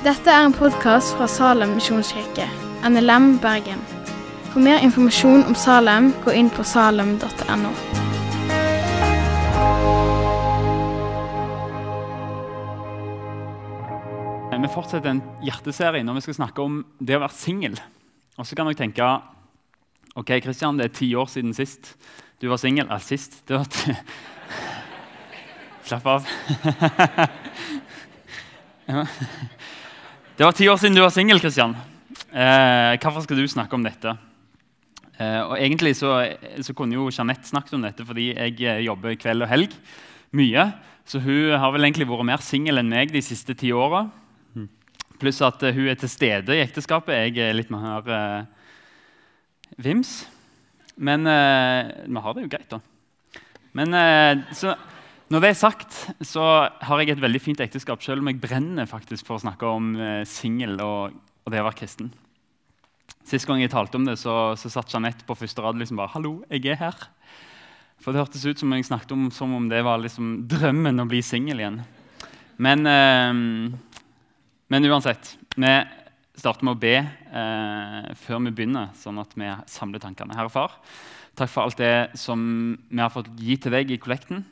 Dette 0.00 0.32
er 0.32 0.46
en 0.46 0.54
podkast 0.56 1.12
fra 1.12 1.26
Salem 1.28 1.74
misjonskirke, 1.76 2.46
NLM 2.88 3.34
Bergen. 3.42 3.82
For 4.48 4.56
mer 4.64 4.80
informasjon 4.80 5.42
om 5.44 5.52
Salem, 5.52 6.06
gå 6.24 6.32
inn 6.40 6.48
på 6.48 6.64
salem.no. 6.64 7.72
Vi 14.60 14.68
fortsetter 14.72 15.12
en 15.12 15.20
hjerteserie 15.44 16.04
når 16.06 16.16
vi 16.16 16.24
skal 16.30 16.38
snakke 16.38 16.64
om 16.64 16.80
det 16.96 17.18
å 17.18 17.22
være 17.26 17.36
singel. 17.36 17.76
Og 18.40 18.48
så 18.48 18.56
kan 18.56 18.64
dere 18.70 18.80
tenke 18.80 19.04
ok, 20.16 20.40
Kristian, 20.40 20.80
det 20.80 20.88
er 20.88 20.96
ti 20.96 21.12
år 21.12 21.28
siden 21.28 21.52
sist 21.52 21.92
du 22.40 22.48
var 22.48 22.56
singel. 22.62 22.88
Ja, 22.88 22.96
sist 23.04 23.44
det 23.44 23.60
var 23.60 23.68
Slapp 25.92 26.08
av. 26.08 26.24
Ja. 28.90 29.06
Det 30.40 30.46
var 30.46 30.54
ti 30.56 30.64
år 30.72 30.78
siden 30.80 30.94
du 30.96 31.02
var 31.02 31.10
singel, 31.12 31.36
Kristian. 31.36 31.74
Eh, 32.32 32.94
hvorfor 32.96 33.20
skal 33.26 33.36
du 33.36 33.44
snakke 33.44 33.76
om 33.76 33.82
dette? 33.84 34.14
Eh, 35.20 35.42
og 35.42 35.52
egentlig 35.58 35.90
så, 35.98 36.14
så 36.64 36.72
kunne 36.72 36.96
jo 36.96 37.10
Jeanette 37.12 37.44
snakket 37.44 37.74
om 37.76 37.84
dette 37.84 38.06
fordi 38.08 38.30
jeg 38.30 38.54
eh, 38.64 38.78
jobber 38.86 39.18
kveld 39.20 39.44
og 39.44 39.50
helg 39.50 39.74
mye. 40.32 40.64
Så 41.04 41.20
hun 41.20 41.52
har 41.60 41.74
vel 41.74 41.84
egentlig 41.84 42.08
vært 42.08 42.28
mer 42.30 42.40
singel 42.40 42.80
enn 42.80 42.88
meg 42.88 43.12
de 43.12 43.20
siste 43.20 43.52
ti 43.52 43.68
åra. 43.76 44.06
Pluss 45.20 45.42
at 45.44 45.60
eh, 45.60 45.76
hun 45.76 45.92
er 45.92 46.00
til 46.00 46.08
stede 46.08 46.56
i 46.56 46.64
ekteskapet. 46.64 47.36
Jeg 47.36 47.50
er 47.50 47.60
litt 47.60 47.76
mer 47.76 48.08
eh, 48.08 48.72
vims. 49.76 50.22
Men 50.96 51.28
eh, 51.28 51.92
vi 52.08 52.24
har 52.24 52.38
det 52.38 52.46
jo 52.46 52.54
greit, 52.56 52.72
da. 52.72 52.80
Men 53.76 53.92
eh, 53.92 54.48
så, 54.56 54.72
når 55.30 55.44
det 55.44 55.50
er 55.52 55.58
sagt, 55.58 55.96
så 56.26 56.42
har 56.66 57.00
jeg 57.00 57.12
et 57.12 57.22
veldig 57.22 57.40
fint 57.42 57.60
ekteskap, 57.62 58.02
selv 58.02 58.24
om 58.24 58.30
jeg 58.32 58.40
brenner 58.42 58.88
faktisk 58.90 59.28
for 59.28 59.38
å 59.38 59.44
snakke 59.44 59.68
om 59.68 59.92
eh, 59.94 60.24
singel 60.26 60.74
og, 60.82 61.14
og 61.46 61.54
det 61.54 61.62
å 61.62 61.68
være 61.68 61.78
kristen. 61.78 62.10
Sist 63.30 63.46
gang 63.46 63.62
jeg 63.62 63.70
talte 63.70 63.94
om 64.00 64.08
det, 64.08 64.16
så, 64.18 64.56
så 64.58 64.72
satt 64.72 64.90
Jeanette 64.90 65.26
på 65.28 65.38
første 65.38 65.62
rad 65.62 65.78
liksom 65.78 66.00
bare 66.00 66.10
'Hallo, 66.16 66.40
jeg 66.50 66.66
er 66.72 66.82
her'. 66.82 67.06
For 68.02 68.10
det 68.10 68.24
hørtes 68.24 68.46
ut 68.48 68.58
som 68.58 68.72
jeg 68.74 68.88
snakket 68.88 69.12
om 69.14 69.30
som 69.30 69.54
om 69.54 69.68
det 69.70 69.84
var 69.86 70.02
liksom 70.02 70.48
drømmen 70.50 71.04
å 71.04 71.06
bli 71.06 71.22
singel 71.22 71.62
igjen. 71.62 71.80
Men, 72.58 72.86
eh, 72.90 73.30
men 74.66 74.90
uansett. 74.90 75.36
Vi 75.54 75.74
starter 76.40 76.64
med 76.64 76.74
å 76.74 76.80
be 76.80 76.96
eh, 77.06 78.14
før 78.18 78.42
vi 78.48 78.50
begynner, 78.56 78.90
sånn 78.98 79.20
at 79.22 79.30
vi 79.38 79.46
samler 79.70 80.02
tankene. 80.02 80.34
Herre 80.34 80.50
Far, 80.50 80.80
takk 81.38 81.52
for 81.52 81.68
alt 81.68 81.78
det 81.78 82.18
som 82.18 82.40
vi 82.88 82.98
har 82.98 83.12
fått 83.14 83.30
gi 83.38 83.60
til 83.60 83.78
deg 83.78 83.92
i 83.92 84.00
kollekten, 84.00 84.42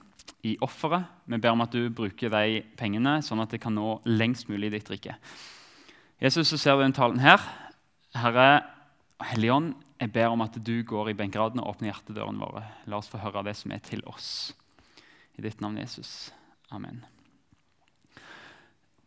i 0.46 0.56
offeret. 0.64 1.08
Vi 1.26 1.38
ber 1.38 1.54
om 1.54 1.64
at 1.64 1.74
du 1.74 1.88
bruker 1.90 2.32
de 2.32 2.62
pengene 2.78 3.18
sånn 3.24 3.42
at 3.42 3.52
det 3.54 3.60
kan 3.62 3.74
nå 3.76 3.98
lengst 4.08 4.50
mulig 4.50 4.70
i 4.70 4.76
ditt 4.78 4.90
rike. 4.92 5.16
Jesus, 6.22 6.50
så 6.50 6.58
ser 6.58 6.78
du 6.78 6.84
den 6.84 6.96
talen 6.96 7.20
her. 7.22 7.42
Herre 8.18 8.48
Helligånd, 9.28 9.74
jeg 9.98 10.12
ber 10.14 10.32
om 10.32 10.42
at 10.44 10.56
du 10.62 10.76
går 10.86 11.10
i 11.10 11.16
benkradene 11.18 11.62
og 11.62 11.74
åpner 11.74 11.90
hjertedørene 11.90 12.42
våre. 12.42 12.64
La 12.86 13.00
oss 13.00 13.10
få 13.10 13.20
høre 13.22 13.44
det 13.46 13.56
som 13.58 13.74
er 13.74 13.82
til 13.82 14.02
oss. 14.06 14.52
I 15.38 15.44
ditt 15.44 15.62
navn, 15.62 15.78
Jesus. 15.78 16.30
Amen. 16.74 17.02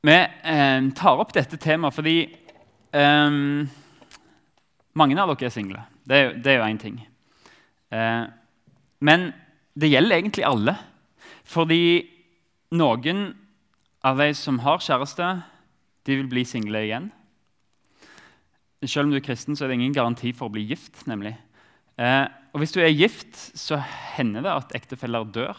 Vi 0.02 0.18
eh, 0.18 0.82
tar 0.98 1.22
opp 1.22 1.34
dette 1.36 1.60
temaet 1.62 1.96
fordi 1.96 2.16
eh, 2.26 3.40
mange 4.98 5.20
av 5.20 5.32
dere 5.32 5.48
er 5.48 5.54
single. 5.54 5.84
Det, 6.04 6.22
det 6.44 6.54
er 6.54 6.60
jo 6.60 6.68
én 6.68 6.82
ting. 6.82 6.98
Eh, 7.92 8.24
men 9.00 9.30
det 9.78 9.92
gjelder 9.92 10.18
egentlig 10.18 10.48
alle. 10.48 10.76
Fordi 11.52 12.08
noen 12.72 13.32
av 14.08 14.22
de 14.22 14.32
som 14.38 14.62
har 14.64 14.80
kjæreste, 14.82 15.28
de 16.08 16.18
vil 16.18 16.30
bli 16.32 16.46
single 16.48 16.86
igjen. 16.86 17.10
Selv 18.82 19.06
om 19.06 19.12
du 19.14 19.20
er 19.20 19.26
kristen, 19.26 19.58
så 19.58 19.66
er 19.66 19.72
det 19.72 19.82
ingen 19.82 19.96
garanti 19.96 20.32
for 20.34 20.50
å 20.50 20.56
bli 20.56 20.64
gift. 20.72 21.06
nemlig. 21.06 21.36
Eh, 21.98 22.26
og 22.54 22.60
Hvis 22.60 22.74
du 22.74 22.82
er 22.82 22.90
gift, 22.90 23.36
så 23.36 23.78
hender 24.16 24.42
det 24.42 24.52
at 24.52 24.76
ektefeller 24.76 25.28
dør. 25.28 25.58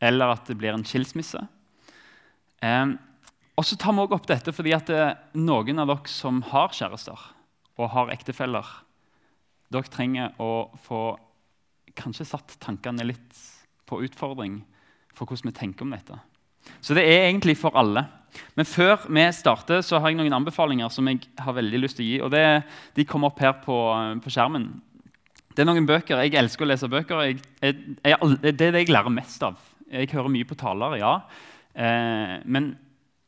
Eller 0.00 0.36
at 0.36 0.46
det 0.46 0.58
blir 0.58 0.76
en 0.76 0.84
skilsmisse. 0.86 1.40
Eh, 2.62 2.86
og 3.58 3.64
så 3.66 3.76
tar 3.76 3.92
vi 3.92 4.04
også 4.04 4.14
opp 4.14 4.26
dette 4.30 4.54
fordi 4.54 4.74
at 4.76 4.86
det, 4.86 5.04
noen 5.34 5.82
av 5.82 5.90
dere 5.90 6.10
som 6.10 6.42
har 6.52 6.70
kjærester 6.70 7.18
og 7.78 7.90
har 7.90 8.12
ektefeller, 8.14 8.66
dere 9.70 9.90
trenger 9.90 10.38
å 10.38 10.70
få 10.84 11.16
kanskje 11.98 12.26
satt 12.28 12.54
tankene 12.62 13.06
litt 13.06 13.57
på 13.88 14.02
utfordring 14.04 14.60
for 15.16 15.26
hvordan 15.26 15.50
vi 15.50 15.56
tenker 15.56 15.86
om 15.86 15.94
dette. 15.94 16.18
Så 16.84 16.94
det 16.96 17.06
er 17.08 17.28
egentlig 17.28 17.56
for 17.58 17.76
alle. 17.78 18.04
Men 18.54 18.68
før 18.68 19.06
vi 19.08 19.24
starter, 19.32 19.80
så 19.82 19.98
har 19.98 20.12
jeg 20.12 20.18
noen 20.18 20.36
anbefalinger 20.36 20.90
som 20.92 21.08
jeg 21.08 21.24
har 21.40 21.56
veldig 21.56 21.80
lyst 21.80 21.98
til 21.98 22.04
å 22.04 22.08
gi. 22.08 22.18
og 22.22 22.30
det, 22.34 22.44
De 22.96 23.06
kommer 23.08 23.32
opp 23.32 23.40
her 23.42 23.56
på, 23.64 23.78
på 24.22 24.32
skjermen. 24.32 24.68
Det 25.54 25.64
er 25.64 25.70
noen 25.70 25.88
bøker. 25.88 26.20
Jeg 26.22 26.36
elsker 26.38 26.66
å 26.66 26.70
lese 26.70 26.90
bøker. 26.90 27.24
Jeg, 27.26 27.40
jeg, 27.64 27.96
jeg, 28.04 28.34
det 28.44 28.68
er 28.68 28.76
det 28.76 28.84
jeg 28.84 28.92
lærer 28.94 29.10
mest 29.10 29.42
av. 29.42 29.56
Jeg 29.90 30.10
hører 30.12 30.30
mye 30.30 30.46
på 30.46 30.58
taler, 30.58 30.98
ja. 31.00 31.14
Eh, 31.74 32.36
men, 32.44 32.72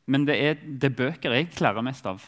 men 0.07 0.27
det, 0.29 0.37
er, 0.37 0.61
det 0.63 0.93
er 0.93 0.99
bøker 0.99 1.35
jeg 1.35 1.49
lærer 1.59 1.83
mest 1.83 2.07
av. 2.07 2.23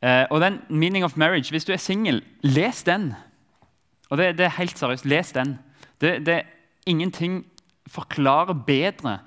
Eh, 0.00 0.24
og 0.30 0.40
den 0.40 0.60
'Meaning 0.68 1.04
of 1.04 1.16
Marriage', 1.16 1.50
Hvis 1.50 1.64
du 1.64 1.72
er 1.72 1.82
singel, 1.82 2.22
les 2.42 2.82
den. 2.82 3.12
Og 4.10 4.18
det, 4.18 4.38
det 4.38 4.46
er 4.46 4.58
helt 4.60 4.78
seriøst. 4.78 5.04
Les 5.04 5.32
den. 5.32 5.58
Det, 6.00 6.26
det, 6.26 6.42
ingenting 6.86 7.44
forklarer 7.90 8.56
bedre 8.66 9.18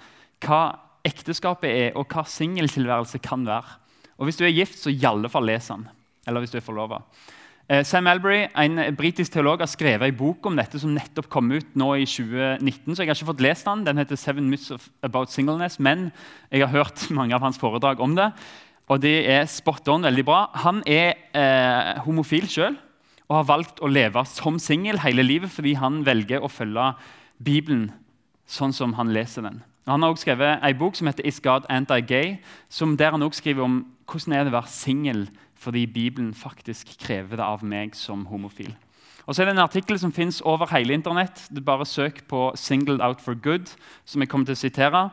hva 0.44 0.62
ekteskapet 1.08 1.70
er, 1.70 1.90
og 1.98 2.08
hva 2.12 2.26
singeltilværelse 2.28 3.22
kan 3.24 3.46
være. 3.48 3.78
Og 4.18 4.26
Hvis 4.26 4.38
du 4.38 4.46
er 4.46 4.56
gift, 4.56 4.80
så 4.80 4.90
i 4.90 5.06
alle 5.06 5.30
fall 5.30 5.46
les 5.46 5.68
den. 5.68 5.88
Eller 6.28 6.42
hvis 6.42 6.52
du 6.52 6.58
er 6.58 6.66
forlova. 6.66 7.02
Eh, 7.70 7.84
Sam 7.84 8.08
Albury, 8.08 8.48
en 8.56 8.96
britisk 8.96 9.32
teolog, 9.32 9.60
har 9.60 9.68
skrevet 9.68 10.08
en 10.08 10.18
bok 10.18 10.46
om 10.48 10.56
dette 10.56 10.80
som 10.80 10.94
nettopp 10.96 11.28
kom 11.30 11.52
ut 11.52 11.76
nå 11.76 11.90
i 11.96 12.06
2019. 12.06 12.96
så 12.96 13.04
jeg 13.04 13.10
har 13.10 13.16
ikke 13.16 13.34
fått 13.34 13.44
lest 13.44 13.66
Den 13.66 13.84
Den 13.84 13.98
heter 13.98 14.16
Seven 14.16 14.50
Myths 14.50 14.72
About 15.04 15.30
Singleness, 15.30 15.80
men 15.80 16.12
jeg 16.52 16.62
har 16.62 16.72
hørt 16.72 17.10
mange 17.18 17.36
av 17.36 17.42
hans 17.42 17.58
foredrag 17.58 18.00
om 18.00 18.16
det. 18.16 18.32
Og 18.90 19.02
det 19.02 19.30
er 19.30 19.46
spot 19.46 19.88
on, 19.88 20.04
veldig 20.04 20.26
bra. 20.26 20.50
Han 20.64 20.82
er 20.88 21.16
eh, 21.36 22.00
homofil 22.06 22.48
sjøl 22.48 22.78
og 23.28 23.36
har 23.36 23.48
valgt 23.50 23.82
å 23.84 23.88
leve 23.92 24.24
som 24.26 24.58
singel 24.60 25.02
hele 25.04 25.26
livet 25.26 25.52
fordi 25.52 25.76
han 25.76 26.06
velger 26.08 26.40
å 26.40 26.48
følge 26.48 26.94
Bibelen 27.44 27.92
sånn 28.48 28.74
som 28.74 28.96
han 28.98 29.12
leser 29.14 29.46
den. 29.46 29.62
Han 29.88 30.04
har 30.04 30.12
også 30.12 30.28
skrevet 30.28 30.64
en 30.64 30.80
bok 30.80 30.96
som 30.96 31.08
heter 31.08 31.24
'Is 31.26 31.40
God 31.40 31.66
Anti-Gay', 31.70 32.38
der 32.98 33.12
han 33.12 33.22
også 33.22 33.38
skriver 33.38 33.64
om 33.64 33.86
hvordan 34.06 34.34
er 34.34 34.44
det 34.44 34.54
å 34.54 34.60
være 34.60 34.68
singel 34.68 35.30
fordi 35.56 35.86
Bibelen 35.86 36.34
faktisk 36.34 36.88
krever 37.00 37.36
det 37.36 37.46
av 37.46 37.64
meg 37.64 37.96
som 37.96 38.26
homofil. 38.26 38.76
Og 39.26 39.36
så 39.36 39.42
er 39.42 39.46
det 39.46 39.58
en 39.58 39.66
artikkel 39.66 40.00
som 40.00 40.12
fins 40.12 40.42
over 40.46 40.68
hele 40.72 40.94
Internett. 40.94 41.50
Er 41.56 41.62
Bare 41.62 41.86
søk 41.86 42.28
på 42.28 42.52
'Singled 42.56 43.02
Out 43.02 43.22
for 43.22 43.34
Good', 43.34 43.76
som 44.06 44.22
jeg 44.22 44.30
kommer 44.30 44.46
til 44.46 44.56
å 44.56 44.64
sitere. 44.70 45.10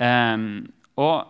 Um, 0.00 0.72
og 0.96 1.26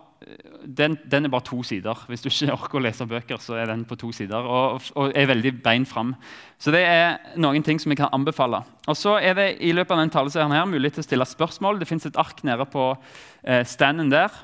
den, 0.66 0.96
den, 1.10 1.24
er 1.24 1.30
bare 1.30 1.46
to 1.46 1.60
sider. 1.62 1.98
Hvis 2.10 2.24
du 2.24 2.28
ikke 2.28 2.54
orker 2.56 2.80
å 2.80 2.82
lese 2.82 3.06
bøker, 3.06 3.38
så 3.42 3.54
er 3.60 3.70
den 3.70 3.84
på 3.86 3.96
to 4.00 4.10
sider. 4.14 4.42
Og, 4.42 4.90
og 4.98 5.14
er 5.14 5.30
veldig 5.30 5.52
bein 5.62 5.86
fram. 5.86 6.14
Så 6.58 6.74
det 6.74 6.82
er 6.82 7.38
noen 7.38 7.64
ting 7.66 7.78
som 7.78 7.94
jeg 7.94 8.00
kan 8.00 8.12
anbefale. 8.14 8.64
Og 8.90 8.98
så 8.98 9.16
er 9.22 9.38
det 9.38 9.48
i 9.62 9.72
løpet 9.76 9.94
av 9.94 10.02
den 10.02 10.14
taleserien 10.14 10.54
her 10.56 10.66
mulig 10.68 10.92
til 10.94 11.04
å 11.04 11.06
stille 11.06 11.28
spørsmål. 11.28 11.78
Det 11.78 11.90
fins 11.90 12.08
et 12.08 12.18
ark 12.18 12.42
nede 12.46 12.66
på 12.68 12.90
eh, 13.44 13.62
standen 13.68 14.10
der 14.10 14.34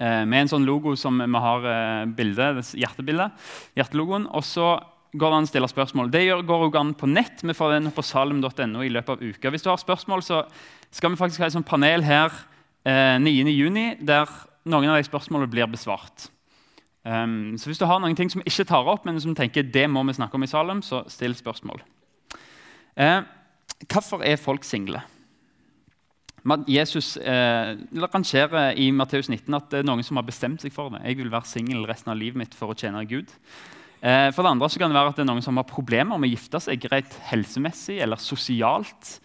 eh, 0.00 0.24
med 0.26 0.44
en 0.44 0.54
sånn 0.56 0.66
logo 0.66 0.96
som 0.98 1.22
vi 1.22 1.46
har 1.46 1.70
eh, 1.76 2.04
bilde, 2.18 2.52
hjertebildet. 2.82 3.48
Hjertelogoen. 3.78 4.26
Og 4.34 4.46
så 4.50 4.74
går 5.14 5.28
det 5.28 5.38
an 5.38 5.46
å 5.46 5.52
stille 5.54 5.70
spørsmål. 5.70 6.10
Det 6.10 6.26
går 6.42 6.68
også 6.68 6.82
an 6.82 6.94
på 6.98 7.10
nett. 7.10 7.46
Vi 7.46 7.54
får 7.54 7.76
den 7.78 7.92
på 7.94 8.02
salem.no 8.02 8.82
i 8.82 8.90
løpet 8.90 9.14
av 9.14 9.22
uka. 9.22 9.54
Hvis 9.54 9.62
du 9.62 9.70
har 9.70 9.78
spørsmål, 9.78 10.26
så 10.26 10.42
skal 10.90 11.14
vi 11.14 11.20
faktisk 11.20 11.44
ha 11.44 11.52
et 11.52 11.54
sånt 11.54 11.68
panel 11.68 12.02
her 12.02 12.32
eh, 12.82 13.20
9.6, 13.22 14.02
der 14.08 14.32
noen 14.68 14.92
av 14.92 15.00
de 15.00 15.08
spørsmålene 15.08 15.50
blir 15.50 15.70
besvart. 15.70 16.28
Um, 17.02 17.56
så 17.58 17.66
hvis 17.66 17.80
du 17.80 17.86
har 17.90 17.98
noen 17.98 18.14
ting 18.14 18.30
som 18.30 18.44
ikke 18.46 18.66
tar 18.68 18.86
opp, 18.86 19.06
men 19.06 19.18
som 19.22 19.34
tenker 19.34 19.66
det 19.66 19.88
må 19.90 20.04
vi 20.06 20.14
snakke 20.14 20.38
om 20.38 20.46
i 20.46 20.50
Salem, 20.50 20.82
så 20.86 21.02
still 21.10 21.34
spørsmål. 21.34 21.82
Uh, 22.94 23.24
hvorfor 23.90 24.22
er 24.22 24.38
folk 24.38 24.66
single? 24.66 25.02
Jesus 26.66 27.14
uh, 27.22 27.74
rangerer 28.02 28.78
i 28.78 28.90
Matteus 28.94 29.28
19 29.30 29.54
at 29.54 29.68
det 29.70 29.82
er 29.82 29.86
noen 29.86 30.02
som 30.06 30.18
har 30.18 30.26
bestemt 30.26 30.62
seg 30.62 30.74
for 30.74 30.94
det. 30.94 31.02
Jeg 31.06 31.18
vil 31.20 31.30
være 31.30 31.50
singel 31.50 31.86
resten 31.86 32.14
av 32.14 32.18
livet 32.18 32.38
mitt 32.38 32.56
for 32.58 32.70
å 32.70 32.78
tjene 32.78 33.04
Gud. 33.06 33.30
Uh, 34.02 34.30
for 34.34 34.42
det 34.42 34.50
andre 34.54 34.70
så 34.70 34.82
kan 34.82 34.90
det 34.90 34.98
være 34.98 35.14
at 35.14 35.18
det 35.18 35.26
er 35.26 35.30
noen 35.30 35.44
som 35.46 35.58
har 35.58 35.66
problemer 35.70 36.18
med 36.18 36.30
å 36.30 36.34
gifte 36.34 36.62
seg 36.62 36.82
greit 36.82 37.18
helsemessig 37.30 37.98
eller 38.02 38.18
sosialt. 38.22 39.18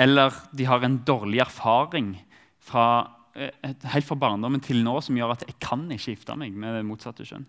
Eller 0.00 0.36
de 0.56 0.68
har 0.68 0.84
en 0.84 1.00
dårlig 1.04 1.42
erfaring 1.44 2.14
fra 2.62 2.86
helt 3.32 4.06
fra 4.06 4.18
barndommen 4.18 4.62
til 4.64 4.82
nå 4.84 4.98
som 5.04 5.16
gjør 5.16 5.34
at 5.34 5.44
jeg 5.46 5.56
kan 5.62 5.84
ikke 5.90 6.14
gifte 6.14 6.36
meg 6.38 6.56
med 6.56 6.76
det 6.76 6.84
motsatte 6.86 7.26
kjønn. 7.26 7.46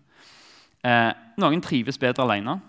Eh, 0.83 1.09
noen 1.39 1.63
trives 1.63 2.00
bedre 2.00 2.25
alene. 2.25 2.59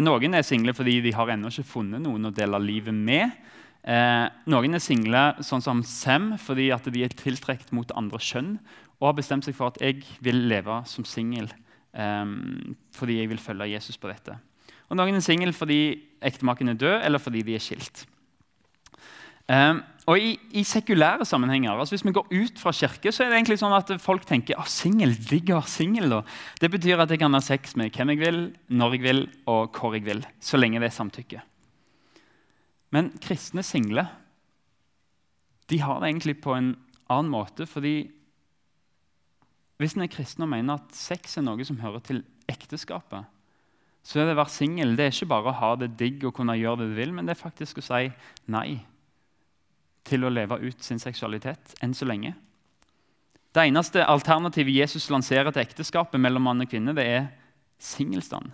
Noen 0.00 0.34
er 0.34 0.46
single 0.46 0.74
fordi 0.76 0.98
de 1.04 1.12
har 1.14 1.30
ennå 1.32 1.52
ikke 1.52 1.66
funnet 1.68 2.02
noen 2.02 2.28
å 2.28 2.32
dele 2.34 2.60
livet 2.62 2.96
med. 2.96 3.34
Eh, 3.84 4.24
noen 4.48 4.76
er 4.76 4.82
single, 4.82 5.26
sånn 5.44 5.62
som 5.64 5.82
Sem, 5.84 6.32
fordi 6.40 6.70
at 6.74 6.88
de 6.92 7.04
er 7.04 7.12
tiltrukket 7.12 7.72
mot 7.76 7.92
andre 7.96 8.20
kjønn 8.20 8.56
og 9.00 9.10
har 9.10 9.18
bestemt 9.18 9.44
seg 9.44 9.56
for 9.58 9.72
at 9.72 9.80
jeg 9.82 10.00
vil 10.24 10.46
leve 10.48 10.80
som 10.88 11.04
singel 11.08 11.50
eh, 11.92 12.24
fordi 12.96 13.20
jeg 13.20 13.32
vil 13.32 13.42
følge 13.44 13.72
Jesus 13.74 14.00
på 14.00 14.08
dette. 14.08 14.38
Og 14.88 14.98
Noen 14.98 15.16
er 15.16 15.24
single 15.24 15.52
fordi 15.56 15.80
ektemaken 16.24 16.72
er 16.72 16.80
død, 16.80 16.98
eller 17.04 17.20
fordi 17.20 17.44
de 17.44 17.56
er 17.56 17.62
skilt. 17.62 18.04
Um, 19.44 19.82
og 20.04 20.20
i, 20.20 20.34
i, 20.52 20.62
sekulære 20.68 21.24
sammenhenger, 21.24 21.72
altså 21.72 21.94
Hvis 21.94 22.04
vi 22.04 22.12
går 22.12 22.26
ut 22.28 22.58
fra 22.60 22.72
kirke, 22.76 23.12
så 23.12 23.24
er 23.24 23.30
det 23.30 23.38
egentlig 23.38 23.56
sånn 23.62 23.72
at 23.72 23.88
folk 24.02 24.26
tenker 24.28 24.58
at 24.60 24.68
singel 24.68 25.14
ligger 25.30 25.64
singel. 25.64 26.18
Det 26.60 26.68
betyr 26.70 27.00
at 27.00 27.10
jeg 27.10 27.22
kan 27.22 27.32
ha 27.32 27.40
sex 27.40 27.72
med 27.80 27.94
hvem 27.94 28.12
jeg 28.12 28.20
vil, 28.20 28.40
når 28.68 28.98
jeg 28.98 29.04
vil 29.06 29.22
og 29.48 29.72
hvor 29.72 29.96
jeg 29.96 30.04
vil. 30.04 30.20
Så 30.44 30.60
lenge 30.60 30.82
det 30.82 30.90
er 30.90 30.98
samtykke. 30.98 31.40
Men 32.92 33.14
kristne 33.24 33.64
single 33.64 34.06
de 35.72 35.80
har 35.80 36.00
det 36.00 36.10
egentlig 36.10 36.36
på 36.44 36.52
en 36.52 36.74
annen 37.08 37.32
måte. 37.32 37.66
fordi 37.66 38.10
hvis 39.80 39.96
en 39.96 40.04
er 40.04 40.12
kristen 40.12 40.44
og 40.44 40.52
mener 40.52 40.78
at 40.78 40.94
sex 40.94 41.38
er 41.38 41.42
noe 41.42 41.64
som 41.64 41.80
hører 41.80 42.04
til 42.04 42.22
ekteskapet, 42.46 43.24
så 44.04 44.20
er 44.20 44.28
det 44.28 44.36
å 44.36 44.42
være 44.42 44.52
singel 44.52 44.98
ikke 45.00 45.26
bare 45.32 45.48
å 45.48 45.58
ha 45.58 45.76
det 45.80 45.96
digg 45.96 46.26
og 46.28 46.34
kunne 46.36 46.58
gjøre 46.60 46.84
det 46.84 46.90
du 46.92 46.98
vil, 47.00 47.12
men 47.16 47.24
det 47.24 47.34
er 47.34 47.40
faktisk 47.40 47.80
å 47.80 47.86
si 47.86 48.10
nei 48.52 48.84
til 50.04 50.24
å 50.24 50.32
leve 50.32 50.60
ut 50.60 50.82
sin 50.84 51.00
seksualitet 51.00 51.74
enn 51.82 51.94
så 51.96 52.06
lenge. 52.08 52.34
Det 53.54 53.62
eneste 53.68 54.02
alternativet 54.02 54.74
Jesus 54.74 55.06
lanserer 55.12 55.52
til 55.54 55.62
ekteskapet 55.62 56.20
mellom 56.20 56.42
mann 56.48 56.64
og 56.64 56.70
kvinne, 56.70 56.94
det 56.96 57.06
er 57.06 57.26
singelstand. 57.78 58.50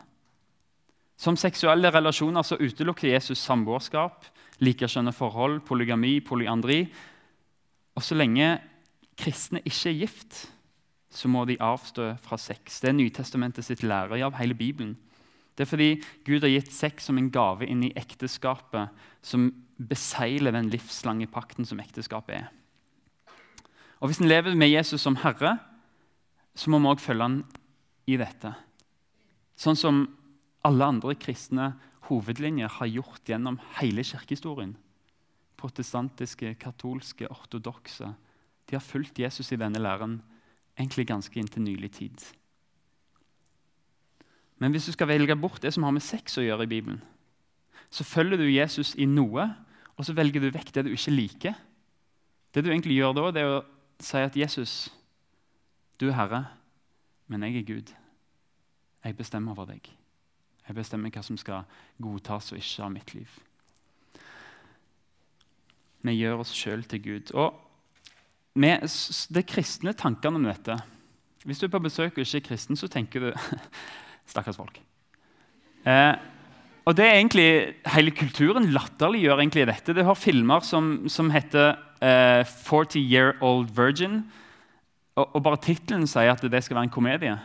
Som 1.20 1.36
seksuelle 1.40 1.90
relasjoner 1.92 2.44
så 2.44 2.58
utelukker 2.60 3.10
Jesus 3.10 3.40
samboerskap, 3.44 4.24
likekjønne 4.60 5.12
forhold, 5.16 5.60
polygami, 5.68 6.18
polyandri. 6.24 6.82
Og 7.96 8.04
så 8.04 8.16
lenge 8.16 8.54
kristne 9.20 9.60
ikke 9.64 9.90
er 9.90 9.98
gift, 10.04 10.40
så 11.10 11.28
må 11.28 11.44
de 11.48 11.58
avstå 11.60 12.14
fra 12.24 12.38
sex. 12.40 12.78
Det 12.80 12.92
er 12.92 12.96
Nytestamentet 12.96 13.66
sitt 13.66 13.82
lære 13.82 14.20
av 14.24 14.36
hele 14.38 14.56
Bibelen. 14.56 14.94
Det 15.56 15.66
er 15.66 15.68
fordi 15.68 15.90
Gud 16.24 16.44
har 16.44 16.52
gitt 16.52 16.72
sex 16.72 17.08
som 17.08 17.18
en 17.20 17.32
gave 17.32 17.66
inn 17.68 17.82
i 17.84 17.92
ekteskapet, 17.98 18.92
som 19.20 19.50
beseiler 19.80 20.52
den 20.52 20.68
livslange 20.72 21.28
pakten 21.30 21.64
som 21.64 21.80
ekteskapet 21.80 22.42
er. 22.42 22.48
Og 24.00 24.08
Hvis 24.08 24.20
en 24.20 24.28
lever 24.28 24.54
med 24.56 24.70
Jesus 24.70 25.00
som 25.00 25.16
herre, 25.16 25.58
så 26.54 26.70
må 26.70 26.80
vi 26.80 26.90
òg 26.90 27.00
følge 27.00 27.26
han 27.26 27.42
i 28.08 28.16
dette. 28.20 28.52
Sånn 29.56 29.76
som 29.76 30.06
alle 30.64 30.88
andre 30.88 31.14
kristne 31.20 31.74
hovedlinjer 32.08 32.68
har 32.80 32.90
gjort 32.90 33.28
gjennom 33.28 33.60
hele 33.78 34.04
kirkehistorien. 34.04 34.74
Protestantiske, 35.60 36.54
katolske, 36.60 37.28
ortodokse. 37.28 38.14
De 38.66 38.76
har 38.76 38.84
fulgt 38.84 39.20
Jesus 39.20 39.52
i 39.52 39.60
denne 39.60 39.80
læren 39.80 40.20
egentlig 40.78 41.06
ganske 41.08 41.40
inntil 41.40 41.62
nylig 41.62 41.92
tid. 41.98 42.24
Men 44.60 44.72
hvis 44.72 44.88
du 44.88 44.92
skal 44.92 45.08
velge 45.08 45.36
bort 45.36 45.62
det 45.62 45.72
som 45.74 45.84
har 45.84 45.94
med 45.96 46.04
sex 46.04 46.36
å 46.40 46.44
gjøre 46.44 46.66
i 46.66 46.72
Bibelen, 46.72 47.00
så 47.90 48.04
følger 48.04 48.38
du 48.38 48.46
Jesus 48.48 48.94
i 48.94 49.06
noe, 49.08 49.48
og 50.00 50.06
så 50.08 50.14
velger 50.16 50.40
du 50.40 50.48
vekk 50.48 50.72
det 50.72 50.86
du 50.86 50.94
ikke 50.94 51.12
liker. 51.12 51.56
Det 52.54 52.62
du 52.64 52.70
egentlig 52.70 52.96
gjør 52.96 53.12
da, 53.18 53.24
det 53.36 53.42
er 53.44 53.50
å 53.58 53.64
si 54.00 54.22
at 54.24 54.36
Jesus, 54.38 54.74
du 56.00 56.06
er 56.08 56.16
Herre, 56.16 56.40
men 57.28 57.44
jeg 57.44 57.60
er 57.60 57.66
Gud. 57.68 57.92
Jeg 59.04 59.18
bestemmer 59.18 59.52
over 59.52 59.68
deg. 59.68 59.90
Jeg 60.64 60.76
bestemmer 60.78 61.12
hva 61.12 61.22
som 61.26 61.36
skal 61.36 61.68
godtas 62.00 62.48
og 62.54 62.62
ikke 62.62 62.86
av 62.86 62.94
mitt 62.94 63.12
liv. 63.12 63.36
Vi 66.00 66.16
gjør 66.16 66.46
oss 66.46 66.56
sjøl 66.56 66.86
til 66.88 67.04
Gud. 67.04 67.34
Og 67.36 67.60
med 68.56 68.88
de 69.36 69.44
kristne 69.44 69.92
tankene 69.92 70.40
om 70.40 70.48
dette 70.48 70.74
Hvis 71.44 71.60
du 71.60 71.68
er 71.68 71.72
på 71.72 71.80
besøk 71.80 72.16
og 72.16 72.24
ikke 72.24 72.40
er 72.40 72.48
kristen, 72.48 72.76
så 72.76 72.88
tenker 72.88 73.20
du 73.20 73.30
Stakkars 74.32 74.56
folk. 74.56 74.80
Eh, 75.84 76.16
og 76.86 76.96
det 76.96 77.04
er 77.04 77.18
egentlig, 77.18 77.48
Hele 77.94 78.10
kulturen 78.10 78.70
latterliggjør 78.72 79.42
egentlig 79.42 79.66
dette. 79.68 79.94
Det 79.94 80.04
har 80.04 80.18
filmer 80.18 80.64
som, 80.64 81.08
som 81.08 81.30
heter 81.30 81.76
uh, 82.00 82.42
40 82.44 83.00
Year 83.00 83.34
Old 83.40 83.70
Virgin'. 83.76 84.22
Og, 85.16 85.36
og 85.36 85.42
bare 85.42 85.60
tittelen 85.60 86.06
sier 86.08 86.32
at 86.32 86.42
det 86.42 86.64
skal 86.64 86.78
være 86.78 86.88
en 86.88 86.94
komedie 86.94 87.38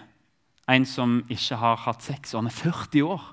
en 0.72 0.86
som 0.86 1.20
ikke 1.30 1.58
har 1.62 1.82
hatt 1.86 2.06
sex, 2.06 2.34
og 2.34 2.42
han 2.44 2.50
er 2.50 2.56
40 2.56 3.04
år. 3.06 3.26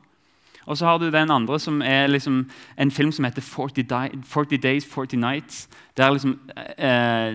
Og 0.62 0.78
så 0.78 0.86
har 0.86 0.98
du 1.00 1.08
den 1.10 1.32
andre 1.34 1.58
som 1.58 1.80
er 1.82 2.06
liksom 2.06 2.44
en 2.78 2.90
film 2.90 3.10
som 3.12 3.24
heter 3.26 3.42
40, 3.42 3.82
Di 3.82 4.22
40 4.22 4.60
Days, 4.62 4.86
40 4.86 5.18
Nights. 5.18 5.68
Der 5.96 6.12
liksom 6.12 6.38
eh, 6.78 7.34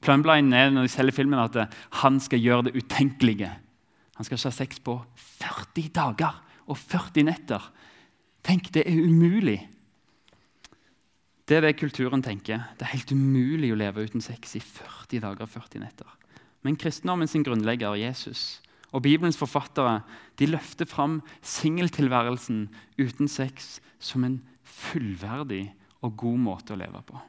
Plumblinen 0.00 0.52
er 0.52 0.70
når 0.70 0.86
de 0.86 0.88
selger 0.88 1.12
filmen 1.12 1.38
at 1.38 1.56
eh, 1.56 1.74
han 2.00 2.20
skal 2.20 2.40
gjøre 2.40 2.70
det 2.70 2.76
utenkelige. 2.76 3.50
Han 4.16 4.24
skal 4.24 4.38
ikke 4.38 4.48
ha 4.48 4.56
sex 4.56 4.80
på 4.80 4.96
40 5.16 5.90
dager 5.94 6.40
og 6.66 6.78
40 6.78 7.26
netter. 7.28 7.70
Tenk, 8.44 8.70
det 8.74 8.84
er 8.88 9.04
umulig. 9.04 9.60
Det 11.44 11.58
er 11.58 11.66
det 11.66 11.76
kulturen 11.76 12.22
tenker. 12.24 12.62
Det 12.78 12.86
er 12.86 12.94
helt 12.94 13.12
umulig 13.12 13.72
å 13.72 13.78
leve 13.78 14.04
uten 14.04 14.24
sex 14.24 14.56
i 14.56 14.62
40 14.64 15.20
dager 15.24 15.44
og 15.44 15.52
40 15.52 15.82
netter. 15.82 16.08
Men 16.64 16.78
kristendommen 16.80 17.28
sin 17.28 17.44
grunnlegger, 17.44 17.98
Jesus, 18.00 18.62
og 18.94 19.02
Bibelens 19.04 19.36
forfattere 19.36 19.98
de 20.40 20.48
løfter 20.48 20.88
fram 20.88 21.18
singeltilværelsen 21.44 22.68
uten 22.96 23.28
sex 23.28 23.78
som 23.98 24.24
en 24.24 24.38
fullverdig 24.64 25.66
og 26.04 26.16
god 26.20 26.40
måte 26.40 26.74
å 26.74 26.80
leve 26.80 27.02
på. 27.04 27.20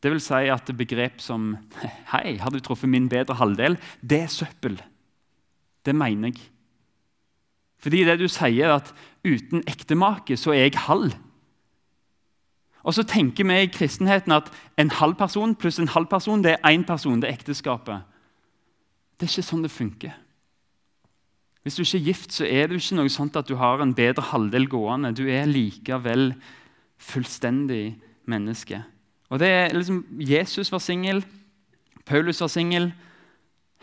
Det 0.00 0.08
vil 0.08 0.22
si 0.24 0.48
at 0.48 0.70
begrep 0.76 1.20
som 1.20 1.52
'Hei, 2.10 2.38
har 2.40 2.50
du 2.50 2.58
truffet 2.58 2.88
min 2.88 3.08
bedre 3.08 3.36
halvdel?' 3.36 3.78
Det 4.00 4.22
er 4.24 4.32
søppel. 4.32 4.80
Det 5.84 5.94
mener 5.94 6.32
jeg. 6.32 6.40
Fordi 7.80 8.04
det 8.04 8.18
du 8.20 8.28
sier, 8.28 8.68
er 8.68 8.78
at 8.80 8.94
uten 9.24 9.64
ektemake 9.68 10.36
så 10.36 10.52
er 10.52 10.68
jeg 10.68 10.84
halv. 10.86 11.14
Og 12.82 12.94
så 12.96 13.04
tenker 13.04 13.44
vi 13.44 13.58
i 13.60 13.72
kristenheten 13.72 14.32
at 14.32 14.48
en 14.80 14.90
halv 14.90 15.14
person 15.20 15.54
pluss 15.54 15.78
en 15.78 15.92
halv 15.92 16.08
person 16.08 16.42
det 16.44 16.56
er 16.56 16.72
én 16.72 16.86
person. 16.86 17.20
Det 17.20 17.28
er 17.28 17.36
ekteskapet. 17.36 18.06
Det 19.20 19.28
er 19.28 19.32
ikke 19.32 19.48
sånn 19.50 19.64
det 19.64 19.72
funker. 19.72 20.14
Hvis 21.62 21.76
du 21.76 21.82
ikke 21.82 21.98
er 21.98 22.06
gift, 22.06 22.32
så 22.32 22.46
er 22.48 22.68
det 22.68 22.80
ikke 22.80 22.96
noe 22.96 23.12
sånt 23.12 23.36
at 23.36 23.48
du 23.48 23.58
har 23.60 23.82
en 23.84 23.92
bedre 23.94 24.24
halvdel 24.30 24.64
gående. 24.68 25.12
Du 25.12 25.26
er 25.28 25.44
likevel 25.48 26.32
fullstendig 27.00 27.98
menneske. 28.24 28.80
Og 29.28 29.38
det 29.38 29.48
er 29.48 29.74
liksom, 29.76 30.06
Jesus 30.16 30.72
var 30.72 30.80
singel, 30.80 31.20
Paulus 32.08 32.40
var 32.40 32.48
singel 32.48 32.90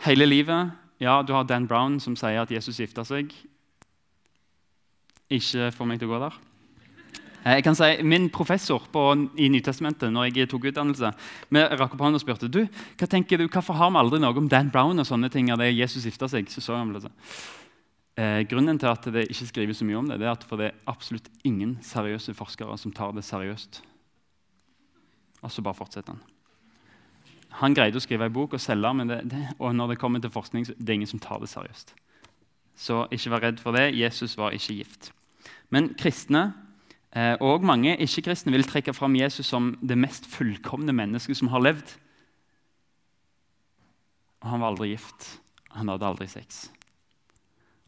hele 0.04 0.26
livet. 0.26 0.74
Ja, 1.00 1.22
du 1.22 1.32
har 1.32 1.46
Dan 1.46 1.68
Brown 1.68 2.00
som 2.02 2.16
sier 2.18 2.42
at 2.42 2.50
Jesus 2.50 2.80
gifta 2.82 3.06
seg. 3.06 3.30
Ikke 5.28 5.72
får 5.76 5.88
meg 5.88 6.00
til 6.00 6.08
å 6.08 6.14
gå 6.14 6.20
der. 6.22 6.38
Eh, 7.44 7.58
jeg 7.58 7.64
kan 7.64 7.76
si, 7.76 7.90
Min 8.02 8.28
professor 8.30 8.82
på, 8.92 9.02
i 9.38 9.48
Nytestamentet 9.52 10.12
når 10.12 10.30
jeg 10.30 10.48
tok 10.50 10.68
utdannelse, 10.70 11.12
vi 11.48 11.62
rakk 11.62 11.94
opp 11.94 12.02
hånden 12.04 12.18
og 12.18 12.24
spurte 12.24 12.50
du, 12.50 12.64
hva 12.98 13.08
tenker 13.08 13.38
du, 13.38 13.46
hvorfor 13.48 13.78
har 13.78 13.92
vi 13.92 14.00
aldri 14.00 14.20
noe 14.22 14.36
om 14.36 14.48
Dan 14.50 14.72
Brown 14.74 14.98
og 14.98 15.06
sånne 15.06 15.30
ting. 15.32 15.50
av 15.52 15.60
det 15.60 15.72
Jesus 15.72 16.04
gifta 16.04 16.28
seg, 16.28 16.50
så 16.50 16.60
så 16.64 16.76
han 16.76 16.92
det. 16.92 17.12
Eh, 18.18 18.40
grunnen 18.50 18.78
til 18.78 18.90
at 18.90 19.04
det 19.14 19.28
ikke 19.28 19.46
skrives 19.46 19.78
så 19.78 19.86
mye 19.86 20.00
om 20.00 20.08
det, 20.08 20.18
det 20.18 20.26
er 20.26 20.34
at 20.34 20.44
for 20.44 20.58
det 20.58 20.72
er 20.72 20.80
absolutt 20.90 21.28
ingen 21.44 21.78
seriøse 21.82 22.34
forskere 22.34 22.76
som 22.78 22.92
tar 22.92 23.12
det 23.12 23.22
seriøst. 23.24 23.82
Og 25.42 25.52
så 25.52 25.62
bare 25.62 25.78
fortsetter 25.78 26.16
han. 26.16 26.24
Han 27.60 27.74
greide 27.74 27.96
å 27.96 28.02
skrive 28.02 28.26
en 28.26 28.34
bok 28.34 28.56
og 28.58 28.60
selge, 28.60 28.90
men 28.94 29.08
det, 29.08 29.20
det, 29.30 29.44
og 29.58 29.74
når 29.74 29.92
det 29.92 30.00
kommer 30.02 30.20
til 30.20 30.34
forskning, 30.34 30.66
så 30.66 30.74
det 30.76 30.90
er 30.90 30.98
ingen 30.98 31.10
som 31.10 31.22
tar 31.22 31.38
det 31.40 31.48
seriøst. 31.48 31.94
Så 32.78 33.06
ikke 33.14 33.30
vær 33.30 33.44
redd 33.46 33.62
for 33.62 33.74
det. 33.74 33.92
Jesus 33.96 34.36
var 34.38 34.54
ikke 34.54 34.80
gift. 34.82 35.12
Men 35.74 35.92
kristne 35.98 36.52
Eh, 37.16 37.34
og 37.40 37.64
mange 37.64 37.94
ikke-kristne 37.96 38.52
vil 38.52 38.66
trekke 38.68 38.92
fram 38.92 39.16
Jesus 39.16 39.48
som 39.48 39.72
det 39.80 39.96
mest 39.96 40.28
fullkomne 40.28 40.92
mennesket 40.92 41.38
som 41.38 41.48
har 41.52 41.64
levd. 41.64 41.94
Og 44.44 44.50
han 44.52 44.60
var 44.60 44.74
aldri 44.74 44.92
gift. 44.92 45.38
Han 45.74 45.88
hadde 45.88 46.06
aldri 46.06 46.28
sex. 46.28 46.68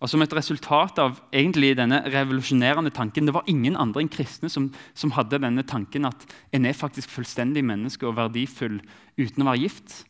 Og 0.01 0.09
Som 0.09 0.23
et 0.23 0.33
resultat 0.33 0.99
av 0.99 1.19
egentlig 1.33 1.75
denne 1.77 1.99
revolusjonerende 2.09 2.91
tanken 2.91 3.27
Det 3.27 3.35
var 3.35 3.45
ingen 3.47 3.77
andre 3.77 4.01
enn 4.01 4.09
kristne 4.09 4.49
som, 4.49 4.71
som 4.95 5.11
hadde 5.13 5.43
denne 5.43 5.63
tanken 5.63 6.09
at 6.09 6.25
en 6.57 6.65
er 6.65 6.73
faktisk 6.73 7.11
fullstendig 7.11 7.61
menneske 7.61 8.07
og 8.09 8.17
verdifull 8.17 8.81
uten 9.19 9.45
å 9.45 9.51
være 9.51 9.61
gift. 9.61 10.07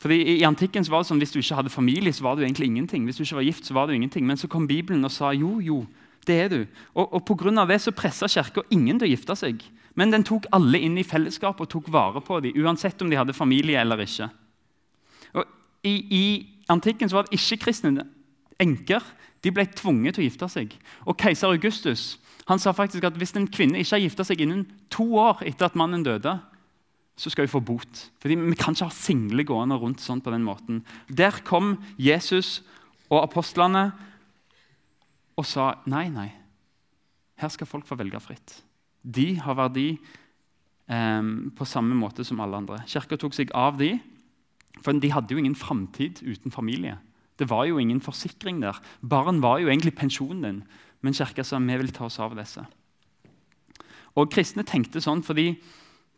Fordi 0.00 0.38
I 0.38 0.44
antikken 0.48 0.84
så 0.84 0.90
var 0.90 1.04
det 1.04 1.10
sånn, 1.10 1.20
Hvis 1.20 1.36
du 1.36 1.38
ikke 1.38 1.60
hadde 1.60 1.70
familie, 1.76 2.12
så 2.12 2.24
var 2.24 2.36
du 2.36 2.42
egentlig 2.42 2.72
ingenting. 2.72 3.04
Hvis 3.04 3.20
du 3.20 3.24
ikke 3.24 3.42
var 3.42 3.48
gift, 3.50 3.66
så 3.66 3.74
var 3.74 3.86
du 3.86 3.92
ingenting. 3.92 4.26
Men 4.26 4.40
så 4.40 4.48
kom 4.48 4.66
Bibelen 4.66 5.04
og 5.04 5.12
sa 5.12 5.34
jo, 5.36 5.60
jo, 5.60 5.84
det 6.26 6.36
er 6.42 6.52
du. 6.52 6.60
Og, 6.94 7.14
og 7.14 7.24
Pga. 7.26 7.64
det 7.66 7.80
så 7.82 7.94
pressa 7.94 8.28
Kirka 8.28 8.64
ingen 8.70 8.98
til 8.98 9.08
å 9.08 9.12
gifte 9.14 9.36
seg. 9.36 9.62
Men 9.96 10.12
den 10.12 10.24
tok 10.24 10.48
alle 10.52 10.78
inn 10.78 10.98
i 10.98 11.06
fellesskapet 11.06 11.64
og 11.64 11.72
tok 11.72 11.92
vare 11.92 12.20
på 12.20 12.40
dem, 12.44 12.56
uansett 12.60 13.00
om 13.02 13.10
de 13.10 13.16
hadde 13.16 13.36
familie 13.36 13.80
eller 13.80 14.02
ikke. 14.04 14.28
Og 15.34 15.46
I, 15.88 15.94
i 15.94 16.24
antikken 16.68 17.08
så 17.08 17.18
var 17.18 17.26
det 17.26 17.38
ikke-kristne 17.38 18.04
enker. 18.60 19.04
De 19.44 19.52
ble 19.54 19.64
tvunget 19.76 20.16
til 20.16 20.24
å 20.24 20.28
gifte 20.28 20.50
seg. 20.52 20.76
Og 21.06 21.16
Keiser 21.20 21.52
Augustus 21.52 22.16
Han 22.46 22.60
sa 22.62 22.70
faktisk 22.70 23.02
at 23.02 23.16
hvis 23.18 23.32
en 23.34 23.48
kvinne 23.50 23.80
ikke 23.82 23.96
har 23.96 24.02
gifta 24.04 24.22
seg 24.22 24.38
innen 24.44 24.60
to 24.94 25.02
år 25.18 25.40
etter 25.42 25.66
at 25.66 25.74
mannen 25.74 26.04
døde, 26.06 26.36
så 27.18 27.32
skal 27.32 27.48
hun 27.48 27.50
få 27.50 27.60
bot. 27.72 28.02
Fordi 28.22 28.36
Vi 28.36 28.54
kan 28.54 28.76
ikke 28.76 28.86
ha 28.86 28.94
single 28.94 29.42
gående 29.42 29.74
rundt 29.74 29.98
sånn 29.98 30.22
på 30.22 30.30
den 30.30 30.44
måten. 30.46 30.84
Der 31.10 31.34
kom 31.42 31.74
Jesus 31.98 32.60
og 33.10 33.24
apostlene 33.24 33.88
og 35.36 35.46
sa 35.46 35.74
nei, 35.90 36.06
nei. 36.12 36.30
Her 37.36 37.52
skal 37.52 37.68
folk 37.68 37.86
få 37.88 37.98
velge 38.00 38.20
fritt. 38.24 38.60
De 39.04 39.34
har 39.38 39.58
verdi 39.58 39.90
eh, 39.92 41.32
på 41.56 41.68
samme 41.68 41.96
måte 41.98 42.24
som 42.24 42.40
alle 42.40 42.62
andre. 42.62 42.80
Kirka 42.88 43.18
tok 43.20 43.36
seg 43.36 43.52
av 43.54 43.76
de, 43.80 43.94
for 44.80 44.96
de 44.96 45.12
hadde 45.12 45.32
jo 45.32 45.40
ingen 45.40 45.56
framtid 45.58 46.22
uten 46.24 46.52
familie. 46.52 46.96
Det 47.36 47.48
var 47.50 47.66
jo 47.68 47.78
ingen 47.78 48.00
forsikring 48.00 48.62
der. 48.64 48.78
Barn 49.00 49.42
var 49.44 49.60
jo 49.60 49.68
egentlig 49.68 49.94
pensjonen 49.96 50.42
din. 50.44 50.60
Men 51.04 51.16
kirka 51.16 51.44
sa 51.44 51.60
vi 51.60 51.76
vil 51.76 51.92
ta 51.92 52.08
oss 52.08 52.18
av 52.20 52.36
disse. 52.36 52.64
Og 54.16 54.30
Kristne 54.32 54.64
tenkte 54.64 55.02
sånn 55.04 55.20
fordi 55.24 55.50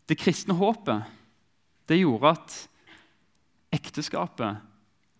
det 0.07 0.17
kristne 0.17 0.55
håpet 0.57 1.03
det 1.91 1.99
gjorde 1.99 2.31
at 2.31 2.55
ekteskapet 3.75 4.63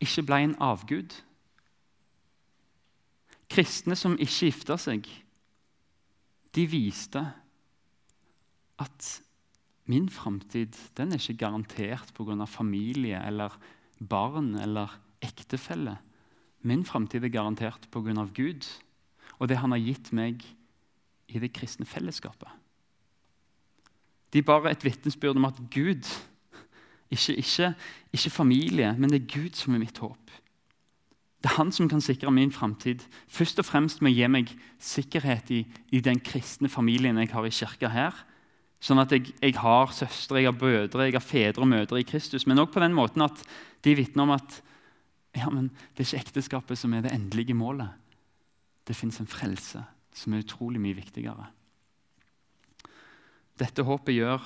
ikke 0.01 0.23
ble 0.25 0.39
en 0.45 0.55
avgud. 0.63 1.11
Kristne 3.49 3.97
som 3.97 4.17
ikke 4.17 4.49
gifta 4.49 4.77
seg, 4.77 5.07
de 6.55 6.65
viste 6.69 7.21
at 8.79 9.09
min 9.89 10.09
framtid 10.09 10.77
er 11.01 11.15
ikke 11.17 11.39
garantert 11.41 12.13
pga. 12.13 12.45
familie 12.45 13.19
eller 13.25 13.57
barn 13.99 14.55
eller 14.55 14.99
ektefelle. 15.21 15.97
Min 16.61 16.85
framtid 16.85 17.23
er 17.23 17.33
garantert 17.33 17.89
pga. 17.91 18.25
Gud 18.33 18.67
og 19.39 19.47
det 19.47 19.57
han 19.57 19.71
har 19.71 19.81
gitt 19.81 20.11
meg 20.11 20.43
i 21.29 21.39
det 21.39 21.53
kristne 21.53 21.85
fellesskapet. 21.85 22.49
De 24.33 24.41
bar 24.45 24.67
et 24.69 24.83
vitnesbyrd 24.85 25.39
om 25.39 25.47
at 25.49 25.57
Gud, 25.73 26.05
ikke, 27.09 27.35
ikke, 27.35 27.73
ikke 28.13 28.29
familie, 28.29 28.93
men 28.93 29.09
det 29.09 29.23
er 29.23 29.31
Gud 29.33 29.57
som 29.57 29.73
er 29.73 29.81
mitt 29.81 29.97
håp. 29.97 30.28
Det 31.39 31.47
er 31.47 31.55
han 31.55 31.71
som 31.71 31.87
kan 31.87 32.01
sikre 32.03 32.31
min 32.35 32.51
framtid. 32.51 33.05
Først 33.31 33.61
og 33.61 33.67
fremst 33.67 34.01
med 34.03 34.11
å 34.11 34.17
gi 34.17 34.27
meg 34.27 34.49
sikkerhet 34.83 35.51
i, 35.55 35.61
i, 35.95 36.01
den 36.03 36.19
kristne 36.19 36.67
familien 36.71 37.19
jeg 37.21 37.31
har 37.31 37.47
i 37.47 37.53
kirka 37.53 37.91
her. 37.93 38.17
Sånn 38.83 38.99
at 38.99 39.11
jeg, 39.15 39.31
jeg, 39.39 39.55
har 39.59 39.93
søstre, 39.95 40.41
jeg 40.41 40.51
har 40.51 40.57
brødre, 40.59 41.07
jeg 41.07 41.15
har 41.15 41.23
fedre 41.23 41.63
og 41.63 41.71
mødre 41.71 42.01
i 42.01 42.07
Kristus. 42.07 42.45
Men 42.47 42.59
òg 42.59 42.73
på 42.73 42.83
den 42.83 42.95
måten 42.95 43.23
at 43.23 43.43
de 43.87 43.95
vitner 43.95 44.27
om 44.27 44.35
at 44.35 44.59
ja, 45.37 45.47
men 45.47 45.69
det 45.95 46.03
er 46.03 46.09
ikke 46.09 46.25
ekteskapet 46.25 46.79
som 46.79 46.93
er 46.95 47.05
det 47.05 47.13
endelige 47.15 47.55
målet. 47.55 47.91
Det 48.87 48.97
fins 48.97 49.21
en 49.21 49.29
frelse 49.29 49.83
som 50.15 50.33
er 50.33 50.43
utrolig 50.43 50.81
mye 50.83 50.97
viktigere. 50.97 51.47
Dette 53.59 53.85
håpet 53.87 54.15
gjør 54.15 54.43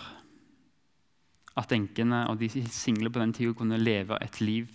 at 1.58 1.74
enkene 1.74 2.24
og 2.30 2.38
de 2.42 2.50
single 2.74 3.10
på 3.14 3.22
den 3.22 3.34
tida 3.34 3.58
kunne 3.58 3.82
leve 3.82 4.18
et 4.22 4.42
liv 4.42 4.70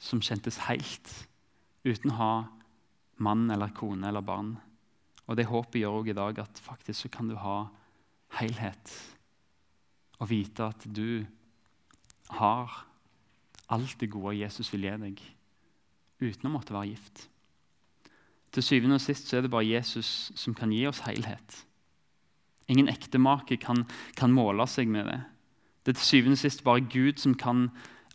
som 0.00 0.20
kjentes 0.24 0.62
helt 0.68 1.12
uten 1.84 2.12
å 2.12 2.18
ha 2.18 2.32
mann 3.20 3.48
eller 3.52 3.72
kone 3.76 4.08
eller 4.08 4.24
barn. 4.24 4.54
Og 5.28 5.36
Det 5.36 5.46
håpet 5.46 5.80
gjør 5.80 6.00
også 6.00 6.10
i 6.10 6.18
dag 6.18 6.38
at 6.42 6.62
faktisk 6.62 7.04
så 7.04 7.10
kan 7.12 7.28
du 7.30 7.36
ha 7.38 7.58
helhet 8.40 8.94
og 10.20 10.28
vite 10.30 10.66
at 10.66 10.84
du 10.84 11.24
har 12.36 12.84
alt 13.70 13.96
det 14.00 14.10
gode 14.10 14.36
Jesus 14.36 14.68
vil 14.72 14.84
gi 14.84 14.96
deg, 15.00 15.20
uten 16.20 16.48
å 16.50 16.52
måtte 16.52 16.74
være 16.74 16.90
gift. 16.90 17.24
Til 18.50 18.66
syvende 18.66 18.98
og 18.98 19.04
sist 19.04 19.30
så 19.30 19.38
er 19.38 19.46
det 19.46 19.52
bare 19.52 19.68
Jesus 19.68 20.32
som 20.36 20.54
kan 20.58 20.72
gi 20.74 20.82
oss 20.90 21.04
helhet. 21.06 21.62
Ingen 22.70 22.90
ektemake 22.90 23.56
kan, 23.62 23.84
kan 24.18 24.34
måle 24.34 24.66
seg 24.70 24.90
med 24.90 25.06
det. 25.06 25.20
Det 25.86 25.94
er 25.94 26.00
til 26.00 26.08
syvende 26.10 26.36
og 26.36 26.42
sist 26.42 26.64
bare 26.66 26.84
Gud 26.84 27.22
som 27.22 27.36
kan 27.38 27.68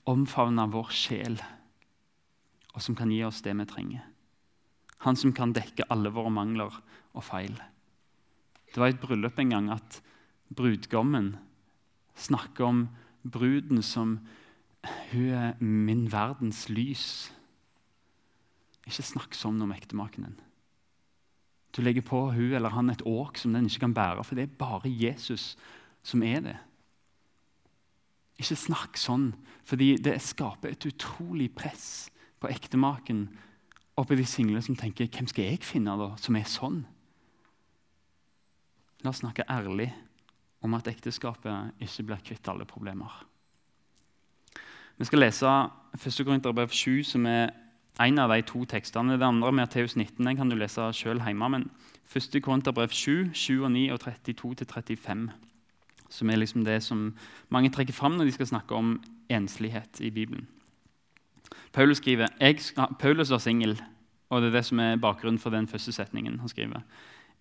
omfavne 0.05 0.67
vår 0.71 0.91
sjel 0.93 1.39
og 2.75 2.83
som 2.83 2.95
kan 2.97 3.11
gi 3.11 3.21
oss 3.23 3.41
det 3.45 3.55
vi 3.55 3.65
trenger. 3.69 4.03
Han 5.07 5.17
som 5.19 5.33
kan 5.35 5.53
dekke 5.55 5.87
alle 5.91 6.11
våre 6.13 6.31
mangler 6.33 6.75
og 7.15 7.23
feil. 7.23 7.55
Det 8.71 8.81
var 8.81 8.91
i 8.91 8.95
et 8.95 9.01
bryllup 9.01 9.39
en 9.39 9.53
gang 9.53 9.69
at 9.71 10.01
brudgommen 10.55 11.35
snakker 12.19 12.67
om 12.67 12.81
bruden 13.23 13.81
som 13.83 14.19
hun 15.11 15.29
er 15.31 15.55
min 15.63 16.05
verdens 16.11 16.65
lys. 16.69 17.31
Ikke 18.85 19.05
snakk 19.05 19.37
sånn 19.37 19.61
om 19.63 19.73
ektemaken 19.73 20.27
din. 20.27 20.37
Du 21.75 21.81
legger 21.83 22.05
på 22.07 22.21
hun 22.31 22.53
eller 22.55 22.71
han 22.71 22.91
et 22.91 23.03
åk 23.07 23.39
som 23.39 23.55
den 23.55 23.67
ikke 23.67 23.87
kan 23.87 23.95
bære, 23.95 24.23
for 24.23 24.37
det 24.37 24.45
er 24.45 24.59
bare 24.59 24.91
Jesus 24.91 25.55
som 26.05 26.23
er 26.23 26.43
det. 26.45 26.57
Ikke 28.39 28.55
snakk 28.59 28.99
sånn, 28.99 29.31
fordi 29.67 29.95
det 30.03 30.19
skaper 30.23 30.71
et 30.71 30.87
utrolig 30.87 31.49
press 31.55 32.07
på 32.45 32.53
ektemaken 32.53 33.25
oppi 33.97 34.15
de 34.15 34.25
single 34.25 34.61
som 34.61 34.75
tenker 34.75 35.07
'Hvem 35.07 35.27
skal 35.27 35.45
jeg 35.45 35.63
finne 35.63 35.97
da, 35.97 36.15
som 36.17 36.35
er 36.35 36.43
sånn?' 36.43 36.85
La 39.03 39.09
oss 39.09 39.21
snakke 39.21 39.49
ærlig 39.49 39.93
om 40.61 40.73
at 40.73 40.87
ekteskapet 40.87 41.73
ikke 41.79 42.03
blir 42.03 42.21
kvitt 42.25 42.47
alle 42.47 42.65
problemer. 42.65 43.25
Vi 44.97 45.05
skal 45.05 45.19
lese 45.19 45.45
1. 45.93 46.25
Korinterbrev 46.25 46.69
7, 46.69 47.03
som 47.03 47.25
er 47.25 47.51
en 47.99 48.19
av 48.19 48.29
de 48.29 48.41
to 48.41 48.65
tekstene. 48.65 49.17
Det 49.17 49.25
andre, 49.25 49.51
Matteus 49.51 49.95
19, 49.95 50.25
den 50.25 50.37
kan 50.37 50.49
du 50.49 50.55
lese 50.55 50.81
sjøl 50.93 51.21
hjemme. 51.21 51.49
Men 51.49 51.69
1. 52.15 52.41
Korinterbrev 52.41 52.89
7, 52.89 53.33
7 53.33 53.63
og 53.63 53.71
9 53.71 53.91
og 53.91 53.99
32-35, 53.99 55.29
som 56.09 56.29
er 56.29 56.35
liksom 56.35 56.65
det 56.65 56.83
som 56.83 57.15
mange 57.49 57.69
trekker 57.69 57.93
fram 57.93 58.17
når 58.17 58.25
de 58.25 58.31
skal 58.31 58.47
snakke 58.47 58.75
om 58.75 59.03
enslighet 59.29 60.01
i 60.01 60.09
Bibelen. 60.09 60.47
Paulus 61.75 61.99
skriver 61.99 62.31
Paulus 62.99 63.29
var 63.29 63.41
singel, 63.43 63.75
og 64.31 64.41
det 64.41 64.47
er 64.47 64.57
det 64.57 64.65
som 64.65 64.79
er 64.79 65.01
bakgrunnen 65.01 65.39
for 65.41 65.51
den 65.51 65.67
første 65.67 65.91
setningen. 65.91 66.39
han 66.39 66.49
skriver. 66.49 66.81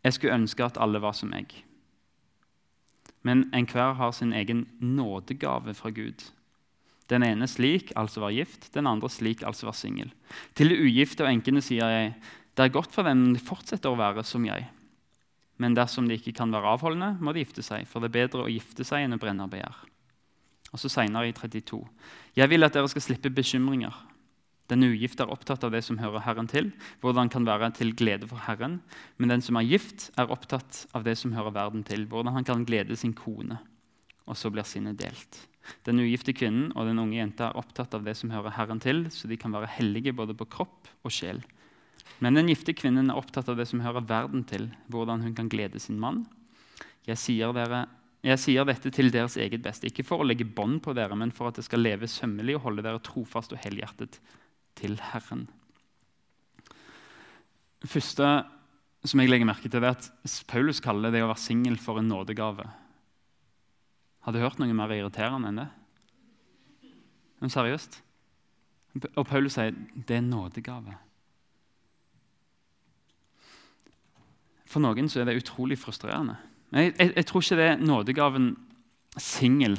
Jeg 0.05 0.13
skulle 0.13 0.35
ønske 0.35 0.65
at 0.65 0.79
alle 0.81 1.01
var 1.01 1.13
som 1.13 1.31
meg. 1.31 1.55
Men 3.23 3.49
enhver 3.55 3.95
har 3.95 4.11
sin 4.11 4.33
egen 4.33 4.67
nådegave 4.81 5.75
fra 5.75 5.91
Gud. 5.91 6.31
Den 7.09 7.23
ene 7.23 7.47
slik, 7.47 7.93
altså 7.97 8.21
var 8.21 8.31
gift, 8.31 8.75
den 8.75 8.87
andre 8.87 9.09
slik, 9.11 9.43
altså 9.43 9.67
var 9.67 9.73
singel. 9.73 10.13
Til 10.55 10.69
de 10.69 10.81
ugifte 10.83 11.25
og 11.25 11.31
enkene 11.31 11.63
sier 11.63 11.89
jeg, 11.89 12.15
det 12.57 12.65
er 12.65 12.73
godt 12.75 12.93
for 12.93 13.03
dem 13.03 13.29
om 13.29 13.35
de 13.35 13.41
fortsetter 13.41 13.91
å 13.91 13.99
være 13.99 14.25
som 14.25 14.45
jeg. 14.45 14.67
Men 15.57 15.77
dersom 15.77 16.09
de 16.09 16.15
ikke 16.19 16.33
kan 16.33 16.53
være 16.53 16.75
avholdende, 16.75 17.17
må 17.21 17.33
de 17.33 17.45
gifte 17.45 17.63
seg, 17.63 17.87
for 17.87 18.01
det 18.01 18.11
er 18.11 18.27
bedre 18.27 18.45
å 18.45 18.51
gifte 18.51 18.85
seg 18.85 19.05
enn 19.05 19.15
å 19.15 19.21
brenne 19.21 19.47
begjær. 19.49 19.85
Og 20.73 20.81
så 20.83 20.91
seinere 20.91 21.31
i 21.31 21.37
32. 21.37 21.79
Jeg 22.35 22.51
vil 22.51 22.67
at 22.67 22.75
dere 22.75 22.91
skal 22.91 23.05
slippe 23.05 23.31
bekymringer. 23.31 23.95
Den 24.73 24.85
ugifte 24.87 25.27
er 25.27 25.33
opptatt 25.33 25.65
av 25.67 25.75
det 25.75 25.83
som 25.85 25.99
hører 26.01 26.23
Herren 26.25 26.49
til, 26.49 26.71
hvordan 27.05 27.29
kan 27.33 27.45
være 27.45 27.69
til 27.77 27.93
glede 27.97 28.29
for 28.31 28.41
Herren. 28.47 28.79
Men 29.21 29.35
den 29.35 29.43
som 29.45 29.59
er 29.61 29.67
gift, 29.69 30.09
er 30.17 30.31
opptatt 30.33 30.87
av 30.97 31.05
det 31.05 31.19
som 31.21 31.35
hører 31.37 31.53
verden 31.53 31.83
til, 31.85 32.07
hvordan 32.09 32.33
han 32.33 32.47
kan 32.49 32.65
glede 32.65 32.97
sin 32.97 33.13
kone. 33.13 33.59
Og 34.25 34.39
så 34.41 34.49
blir 34.49 34.65
sinnet 34.65 34.97
delt. 35.03 35.43
Den 35.85 36.01
ugifte 36.01 36.33
kvinnen 36.37 36.71
og 36.73 36.89
den 36.89 37.01
unge 37.01 37.19
jenta 37.19 37.51
er 37.51 37.61
opptatt 37.61 37.93
av 37.97 38.07
det 38.09 38.17
som 38.17 38.33
hører 38.33 38.57
Herren 38.57 38.81
til, 38.81 39.05
så 39.13 39.29
de 39.29 39.37
kan 39.41 39.53
være 39.53 39.69
hellige 39.77 40.15
både 40.17 40.37
på 40.37 40.49
kropp 40.57 40.89
og 41.05 41.13
sjel. 41.13 41.43
Men 42.25 42.39
den 42.39 42.49
gifte 42.49 42.73
kvinnen 42.77 43.11
er 43.11 43.21
opptatt 43.21 43.51
av 43.53 43.59
det 43.61 43.67
som 43.69 43.83
hører 43.85 44.05
verden 44.09 44.47
til, 44.49 44.71
hvordan 44.93 45.25
hun 45.25 45.37
kan 45.37 45.51
glede 45.53 45.81
sin 45.81 46.01
mann. 46.01 46.23
Jeg 47.05 47.21
sier, 47.21 47.53
dere, 47.57 47.83
jeg 48.25 48.41
sier 48.41 48.65
dette 48.69 48.93
til 48.97 49.13
deres 49.13 49.37
eget 49.41 49.65
beste, 49.65 49.91
ikke 49.91 50.07
for 50.09 50.25
å 50.25 50.29
legge 50.29 50.49
bånd 50.49 50.81
på 50.85 50.95
dere, 50.97 51.17
men 51.21 51.33
for 51.35 51.51
at 51.51 51.61
det 51.61 51.67
skal 51.67 51.85
leve 51.85 52.09
sømmelig 52.09 52.57
og 52.57 52.65
holde 52.69 52.87
dere 52.87 53.03
trofast 53.05 53.53
og 53.53 53.61
helhjertet 53.61 54.21
til 54.79 54.99
Herren. 55.13 55.47
Det 57.85 57.91
første 57.91 58.29
som 59.05 59.21
jeg 59.21 59.29
legger 59.29 59.49
merke 59.49 59.69
til, 59.69 59.85
er 59.85 59.93
at 59.93 60.09
Paulus 60.49 60.81
kaller 60.81 61.13
det 61.13 61.21
å 61.25 61.29
være 61.29 61.43
singel 61.43 61.77
for 61.81 62.01
en 62.01 62.09
nådegave. 62.09 62.65
Har 64.25 64.33
du 64.33 64.41
hørt 64.41 64.57
noe 64.61 64.73
mer 64.73 64.95
irriterende 64.97 65.51
enn 65.51 65.61
det? 65.61 65.69
Men 67.43 67.53
seriøst? 67.53 67.99
Og 69.13 69.27
Paulus 69.29 69.59
sier 69.59 69.75
det 69.75 70.17
er 70.17 70.23
en 70.23 70.31
nådegave. 70.33 70.95
For 74.71 74.81
noen 74.83 75.11
så 75.13 75.21
er 75.21 75.29
det 75.29 75.37
utrolig 75.43 75.77
frustrerende. 75.79 76.39
Jeg, 76.73 76.95
jeg, 76.97 77.13
jeg 77.19 77.27
tror 77.29 77.45
ikke 77.45 77.59
det 77.61 77.67
er 77.69 77.83
nådegaven 77.85 78.49
singel 79.21 79.77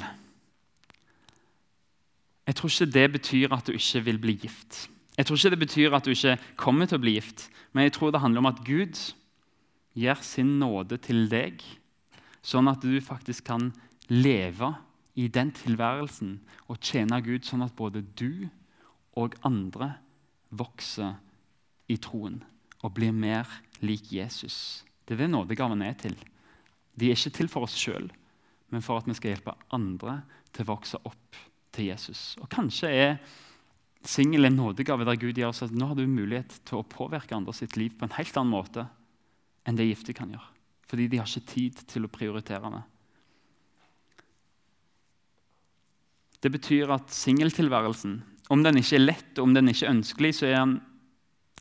jeg 2.46 2.54
tror 2.54 2.70
ikke 2.70 2.92
det 2.94 3.06
betyr 3.12 3.54
at 3.54 3.66
du 3.66 3.72
ikke 3.74 4.04
vil 4.06 4.18
bli 4.22 4.36
gift. 4.46 4.86
Jeg 5.18 5.26
tror 5.26 5.36
ikke 5.36 5.50
det 5.50 5.58
betyr 5.58 5.94
at 5.96 6.04
du 6.04 6.12
ikke 6.12 6.36
kommer 6.56 6.86
til 6.86 6.98
å 6.98 7.02
bli 7.02 7.16
gift, 7.16 7.48
men 7.72 7.88
jeg 7.88 7.96
tror 7.96 8.12
det 8.12 8.20
handler 8.22 8.44
om 8.44 8.50
at 8.52 8.62
Gud 8.64 9.00
gir 9.96 10.20
sin 10.22 10.58
nåde 10.60 10.98
til 11.02 11.26
deg, 11.32 11.62
sånn 12.44 12.68
at 12.68 12.84
du 12.84 13.00
faktisk 13.02 13.48
kan 13.48 13.72
leve 14.12 14.74
i 15.16 15.26
den 15.32 15.50
tilværelsen 15.56 16.36
og 16.68 16.78
tjene 16.84 17.18
Gud 17.24 17.48
sånn 17.48 17.64
at 17.64 17.74
både 17.74 18.04
du 18.20 18.46
og 19.16 19.34
andre 19.48 19.96
vokser 20.52 21.16
i 21.88 21.96
troen 21.96 22.42
og 22.84 22.92
blir 22.94 23.14
mer 23.16 23.48
lik 23.80 24.12
Jesus 24.12 24.84
Det 25.06 25.14
er 25.14 25.24
det 25.24 25.30
nådegaven 25.30 25.82
er 25.86 25.94
til. 25.94 26.16
De 26.98 27.08
er 27.08 27.16
ikke 27.16 27.30
til 27.38 27.48
for 27.48 27.62
oss 27.62 27.76
sjøl, 27.78 28.08
men 28.70 28.82
for 28.82 28.98
at 28.98 29.06
vi 29.06 29.14
skal 29.14 29.32
hjelpe 29.32 29.54
andre 29.70 30.20
til 30.52 30.66
å 30.66 30.72
vokse 30.74 30.98
opp 31.06 31.38
til 31.76 31.90
Jesus. 31.90 32.34
Og 32.42 32.48
Kanskje 32.52 32.90
er 32.90 33.16
singel 34.06 34.48
en 34.48 34.58
nådegave 34.58 35.06
der 35.06 35.18
Gud 35.20 35.38
gjør 35.38 35.54
at 35.66 35.74
nå 35.74 35.90
har 35.90 35.98
du 35.98 36.06
mulighet 36.08 36.60
til 36.66 36.80
å 36.80 36.86
påvirke 36.86 37.36
andre 37.36 37.54
sitt 37.56 37.76
liv 37.78 37.96
på 37.96 38.06
en 38.06 38.16
helt 38.18 38.36
annen 38.38 38.54
måte 38.54 38.86
enn 39.66 39.78
det 39.78 39.88
gifte 39.88 40.14
kan 40.16 40.30
gjøre. 40.30 40.52
Fordi 40.86 41.08
de 41.10 41.18
har 41.18 41.26
ikke 41.26 41.52
tid 41.52 41.80
til 41.90 42.06
å 42.06 42.12
prioritere 42.12 42.70
det. 42.70 42.84
Det 46.44 46.52
betyr 46.54 46.92
at 46.94 47.10
singeltilværelsen, 47.10 48.20
om 48.54 48.62
den 48.62 48.78
ikke 48.78 48.98
er 49.00 49.02
lett 49.08 49.38
og 49.40 49.48
om 49.48 49.54
den 49.56 49.72
ikke 49.72 49.88
er 49.88 49.96
ønskelig, 49.96 50.36
så 50.38 50.46
er 50.46 50.60
den 50.60 50.76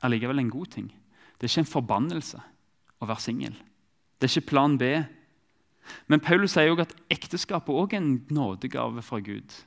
allikevel 0.06 0.44
en 0.44 0.52
god 0.54 0.70
ting. 0.76 0.92
Det 1.36 1.48
er 1.48 1.54
ikke 1.54 1.64
en 1.64 1.72
forbannelse 1.72 2.42
å 3.02 3.08
være 3.10 3.24
singel. 3.24 3.56
Det 4.20 4.28
er 4.28 4.36
ikke 4.36 4.52
plan 4.52 4.76
B. 4.78 4.92
Men 6.12 6.22
Paulus 6.22 6.54
sier 6.54 6.70
jo 6.70 6.78
at 6.84 6.94
ekteskapet 7.14 7.74
også 7.74 7.98
er 7.98 8.04
en 8.04 8.12
nådegave 8.30 9.02
fra 9.06 9.20
Gud. 9.26 9.58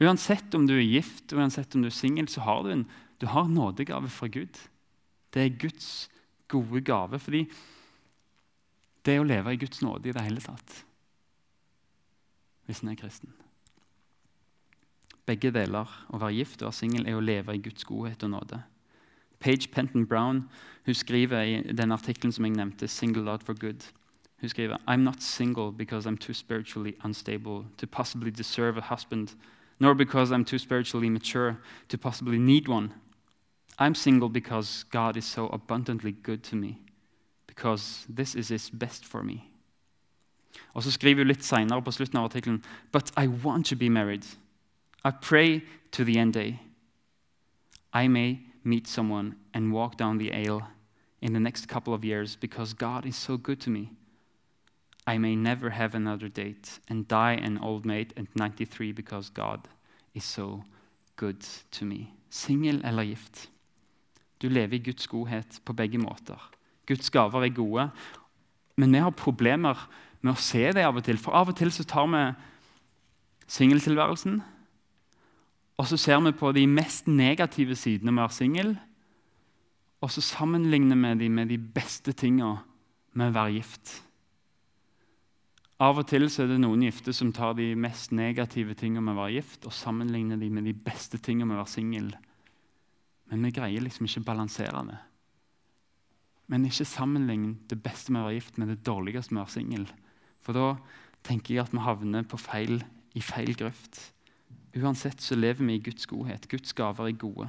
Uansett 0.00 0.54
om 0.56 0.66
du 0.66 0.74
er 0.78 0.86
gift 0.86 1.32
uansett 1.36 1.74
om 1.76 1.82
du 1.84 1.90
er 1.90 1.94
singel, 1.94 2.28
så 2.28 2.44
har 2.46 2.64
du 2.64 2.72
en 2.72 2.86
du 3.20 3.26
har 3.28 3.48
nådegave 3.48 4.08
fra 4.08 4.26
Gud. 4.32 4.56
Det 5.34 5.42
er 5.42 5.58
Guds 5.60 6.08
gode 6.48 6.80
gave. 6.80 7.18
Fordi 7.18 7.42
det 9.04 9.14
er 9.14 9.20
å 9.20 9.28
leve 9.28 9.52
i 9.52 9.60
Guds 9.60 9.82
nåde 9.82 10.08
i 10.08 10.14
det 10.16 10.24
hele 10.24 10.40
tatt 10.44 10.84
hvis 12.70 12.84
en 12.84 12.92
er 12.92 12.98
kristen. 13.00 13.32
Begge 15.26 15.50
deler, 15.50 15.90
å 16.14 16.20
være 16.22 16.36
gift 16.36 16.60
og 16.62 16.68
være 16.68 16.76
singel, 16.76 17.08
er 17.08 17.16
å 17.18 17.24
leve 17.24 17.56
i 17.56 17.62
Guds 17.64 17.82
godhet 17.82 18.22
og 18.22 18.30
nåde. 18.30 18.60
Page 19.42 19.72
Penton 19.74 20.04
Brown 20.06 20.44
hun 20.86 20.94
skriver 20.94 21.42
i 21.42 21.56
den 21.74 21.90
artikkelen 21.90 22.32
som 22.32 22.46
jeg 22.46 22.54
nevnte, 22.54 22.88
'Single 22.88 23.30
Out 23.30 23.42
for 23.42 23.58
Good'. 23.58 23.90
Hun 24.40 24.48
skriver 24.48 24.78
I'm 24.86 25.02
not 25.02 25.22
single 25.22 25.72
because 25.72 26.06
I'm 26.06 26.16
too 26.16 26.32
spiritually 26.32 26.94
unstable 27.04 27.66
to 27.76 27.86
possibly 27.86 28.30
deserve 28.30 28.78
a 28.78 28.94
husband, 28.94 29.34
nor 29.80 29.94
because 29.94 30.30
I'm 30.30 30.44
too 30.44 30.58
spiritually 30.58 31.10
mature 31.10 31.58
to 31.88 31.98
possibly 31.98 32.38
need 32.38 32.68
one. 32.68 32.92
I'm 33.78 33.94
single 33.94 34.28
because 34.28 34.84
God 34.90 35.16
is 35.16 35.24
so 35.24 35.48
abundantly 35.48 36.12
good 36.12 36.44
to 36.44 36.56
me, 36.56 36.78
because 37.46 38.04
this 38.08 38.34
is 38.34 38.48
His 38.48 38.70
best 38.70 39.06
for 39.06 39.22
me. 39.22 39.46
Og 40.74 40.82
så 40.82 40.90
skriver 40.90 41.24
litt 41.24 41.44
senere 41.44 41.82
på 41.82 41.90
slutten 41.90 42.18
av 42.18 42.30
But 42.92 43.12
I 43.16 43.26
want 43.26 43.66
to 43.66 43.76
be 43.76 43.88
married. 43.88 44.24
I 45.04 45.10
pray 45.10 45.62
to 45.92 46.04
the 46.04 46.18
end 46.18 46.34
day. 46.34 46.60
I 47.92 48.08
may 48.08 48.38
meet 48.62 48.88
someone 48.88 49.34
and 49.54 49.72
walk 49.72 49.96
down 49.96 50.18
the 50.18 50.32
aisle 50.32 50.62
in 51.22 51.32
the 51.32 51.40
next 51.40 51.66
couple 51.66 51.94
of 51.94 52.04
years 52.04 52.36
because 52.36 52.74
God 52.74 53.06
is 53.06 53.16
so 53.16 53.36
good 53.36 53.60
to 53.60 53.70
me. 53.70 53.90
I 55.14 55.18
may 55.18 55.34
never 55.34 55.70
have 55.70 55.94
another 55.94 56.28
date 56.28 56.80
and 56.88 57.08
die 57.08 57.32
an 57.32 57.58
old 57.58 57.84
maid 57.84 58.12
at 58.16 58.26
93 58.36 58.92
because 58.92 59.30
God 59.34 59.68
is 60.14 60.24
so 60.24 60.62
good 61.16 61.40
to 61.70 61.84
me. 61.84 62.14
Singel 62.30 62.80
eller 62.84 63.04
gift. 63.04 63.50
Du 64.42 64.48
lever 64.48 64.74
i 64.74 64.78
Guds 64.78 65.06
godhet 65.06 65.60
på 65.64 65.72
begge 65.72 65.98
måter. 65.98 66.50
Guds 66.86 67.10
gaver 67.10 67.44
er 67.44 67.54
gode, 67.54 67.90
men 68.76 68.92
vi 68.92 68.98
har 68.98 69.10
problemer 69.10 69.88
med 70.20 70.32
å 70.32 70.40
se 70.40 70.72
det 70.72 70.84
av 70.84 70.96
og 70.96 71.04
til. 71.04 71.18
For 71.18 71.36
av 71.36 71.50
og 71.52 71.56
til 71.58 71.72
så 71.72 71.84
tar 71.84 72.08
vi 72.10 72.22
singeltilværelsen, 73.50 74.40
og 75.80 75.86
så 75.86 75.96
ser 75.96 76.20
vi 76.20 76.32
på 76.36 76.52
de 76.52 76.66
mest 76.66 77.08
negative 77.08 77.76
sidene 77.76 78.12
med 78.12 78.22
å 78.22 78.26
være 78.28 78.36
singel, 78.36 78.74
og 80.00 80.12
så 80.12 80.22
sammenligner 80.24 80.96
vi 80.96 81.24
dem 81.24 81.36
med 81.36 81.50
de 81.52 81.58
beste 81.58 82.12
tingene 82.12 82.60
med 83.12 83.32
å 83.32 83.36
være 83.36 83.58
gift. 83.58 83.98
Av 85.80 85.96
og 85.96 86.04
til 86.10 86.26
så 86.28 86.44
er 86.44 86.50
det 86.50 86.58
noen 86.60 86.82
gifte 86.84 87.12
som 87.16 87.30
tar 87.32 87.54
de 87.56 87.70
mest 87.78 88.12
negative 88.12 88.74
tingene 88.76 89.00
med 89.06 89.14
å 89.14 89.22
være 89.22 89.38
gift, 89.38 89.64
og 89.64 89.72
sammenligner 89.72 90.36
de 90.36 90.50
med 90.52 90.66
de 90.68 90.74
beste 90.76 91.16
tingene 91.16 91.48
med 91.48 91.56
å 91.56 91.62
være 91.62 91.72
singel. 91.72 92.10
Men 93.32 93.46
vi 93.46 93.54
greier 93.56 93.86
liksom 93.86 94.04
ikke 94.04 94.20
å 94.20 94.26
balansere 94.28 94.82
det. 94.90 94.98
Men 96.52 96.66
ikke 96.66 96.84
sammenlign 96.88 97.54
det 97.70 97.78
beste 97.80 98.12
med 98.12 98.20
å 98.20 98.26
være 98.26 98.36
gift 98.40 98.58
med 98.60 98.72
det 98.74 98.82
dårligste 98.84 99.32
med 99.32 99.40
å 99.40 99.44
være 99.46 99.54
singel. 99.54 99.86
For 100.44 100.56
da 100.58 100.66
tenker 101.24 101.54
jeg 101.54 101.64
at 101.64 101.72
vi 101.72 101.84
havner 101.84 102.26
feil, 102.42 102.82
i 103.16 103.22
feil 103.24 103.54
grøft. 103.56 104.02
Uansett 104.76 105.22
så 105.24 105.38
lever 105.38 105.64
vi 105.64 105.78
i 105.78 105.84
Guds 105.88 106.04
godhet. 106.10 106.48
Guds 106.50 106.74
gaver 106.76 107.08
er 107.08 107.16
gode. 107.16 107.48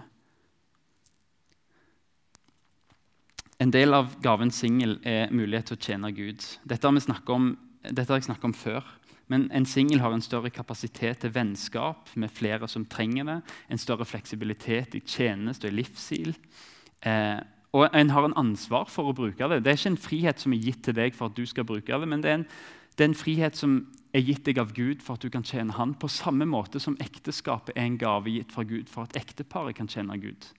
En 3.62 3.74
del 3.74 3.94
av 3.94 4.16
gaven 4.24 4.54
singel 4.56 4.96
er 5.06 5.34
mulighet 5.34 5.68
til 5.70 5.78
å 5.78 5.84
tjene 5.84 6.14
Gud. 6.16 6.46
Dette 6.66 6.88
har, 6.88 7.20
om, 7.36 7.52
dette 7.84 8.10
har 8.12 8.20
jeg 8.20 8.30
snakket 8.30 8.50
om 8.50 8.58
før. 8.58 8.90
Men 9.32 9.48
en 9.56 9.66
singel 9.66 10.02
har 10.04 10.14
en 10.14 10.24
større 10.24 10.52
kapasitet 10.52 11.22
til 11.24 11.34
vennskap 11.34 12.10
med 12.20 12.34
flere 12.36 12.68
som 12.68 12.86
trenger 12.86 13.28
det. 13.30 13.40
En 13.72 13.80
større 13.80 14.06
fleksibilitet 14.06 14.98
i 14.98 15.04
tjeneste 15.06 15.70
og 15.70 15.74
i 15.74 15.80
livsstil. 15.80 16.36
Eh, 17.08 17.40
og 17.72 17.96
en 17.96 18.12
har 18.12 18.28
en 18.28 18.38
ansvar 18.38 18.90
for 18.92 19.08
å 19.08 19.16
bruke 19.16 19.48
det. 19.48 19.62
Det 19.64 19.72
er 19.72 19.80
ikke 19.80 19.94
en 19.94 20.06
frihet 20.10 20.44
som 20.44 20.54
er 20.54 20.66
gitt 20.66 20.84
til 20.84 20.98
deg 20.98 21.16
for 21.16 21.32
at 21.32 21.38
du 21.38 21.46
skal 21.48 21.66
bruke 21.66 21.88
det, 21.88 22.10
men 22.10 22.24
det 22.24 22.32
er 22.32 22.40
en 22.42 22.48
det 22.98 23.06
er 23.06 23.10
en 23.10 23.16
frihet 23.16 23.56
som 23.58 23.76
er 24.14 24.24
gitt 24.28 24.44
deg 24.46 24.60
av 24.60 24.74
Gud 24.76 25.00
for 25.04 25.16
at 25.16 25.24
du 25.24 25.32
kan 25.32 25.46
tjene 25.48 25.74
Han, 25.78 25.94
på 25.96 26.10
samme 26.12 26.46
måte 26.46 26.82
som 26.84 26.98
ekteskapet 27.00 27.72
er 27.78 27.88
en 27.88 27.98
gave 27.98 28.34
gitt 28.34 28.52
fra 28.52 28.66
Gud 28.68 28.92
for 28.92 29.08
at 29.08 29.16
ekteparet 29.18 29.78
kan 29.78 29.88
tjene 29.90 30.20
Gud. 30.20 30.50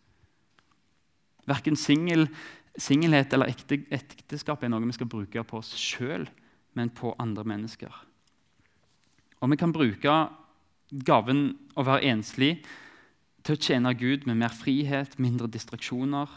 Verken 1.46 1.76
singelhet 1.76 3.34
eller 3.34 3.52
ekte, 3.52 3.82
ekteskap 3.92 4.62
er 4.62 4.72
noe 4.72 4.86
vi 4.86 4.96
skal 4.96 5.10
bruke 5.12 5.44
på 5.44 5.60
oss 5.60 5.74
sjøl, 5.76 6.24
men 6.74 6.90
på 6.90 7.14
andre 7.18 7.44
mennesker. 7.44 7.92
Og 9.42 9.50
vi 9.50 9.58
kan 9.58 9.74
bruke 9.74 10.14
gaven 10.92 11.44
å 11.74 11.84
være 11.86 12.12
enslig 12.12 12.54
til 13.42 13.56
å 13.56 13.60
tjene 13.60 13.94
Gud 13.98 14.26
med 14.28 14.38
mer 14.38 14.54
frihet, 14.54 15.18
mindre 15.18 15.50
distraksjoner. 15.50 16.30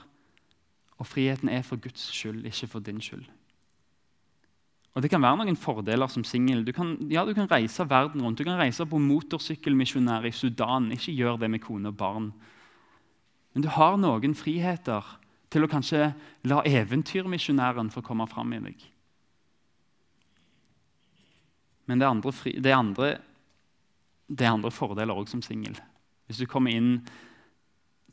Og 0.96 1.08
friheten 1.08 1.52
er 1.52 1.66
for 1.68 1.80
Guds 1.82 2.08
skyld, 2.16 2.46
ikke 2.48 2.72
for 2.72 2.86
din 2.86 3.02
skyld. 3.04 3.28
Og 4.96 5.04
Det 5.04 5.12
kan 5.12 5.22
være 5.22 5.44
noen 5.44 5.58
fordeler 5.60 6.08
som 6.08 6.24
singel. 6.24 6.64
Du, 6.64 6.72
ja, 7.12 7.26
du, 7.28 7.34
kan 7.36 7.50
reise 7.52 7.84
verden 7.84 8.24
rundt. 8.24 8.40
Du 8.40 8.48
kan 8.48 8.56
reise 8.58 8.86
på 8.88 9.00
motorsykkelmisjonær 9.04 10.24
i 10.24 10.32
Sudan. 10.32 10.88
Ikke 10.96 11.12
gjør 11.12 11.42
det 11.42 11.50
med 11.52 11.62
kone 11.62 11.92
og 11.92 11.98
barn. 12.00 12.30
Men 13.54 13.66
du 13.66 13.68
har 13.76 14.00
noen 14.00 14.36
friheter 14.36 15.04
til 15.52 15.68
å 15.68 15.70
kanskje 15.72 16.14
la 16.48 16.62
eventyrmisjonæren 16.64 17.92
få 17.92 18.04
komme 18.08 18.28
fram 18.32 18.56
i 18.56 18.62
deg. 18.70 18.88
Men 21.86 22.02
det 22.02 22.08
er 22.08 22.14
andre, 22.16 22.34
fri, 22.34 22.56
det 22.60 22.72
er 22.72 22.80
andre, 22.80 23.12
det 24.28 24.46
er 24.46 24.56
andre 24.56 24.74
fordeler 24.74 25.16
òg 25.16 25.30
som 25.30 25.44
singel. 25.46 25.78
Hvis 26.26 26.42
du 26.42 26.48
kommer 26.50 26.74
inn 26.74 27.00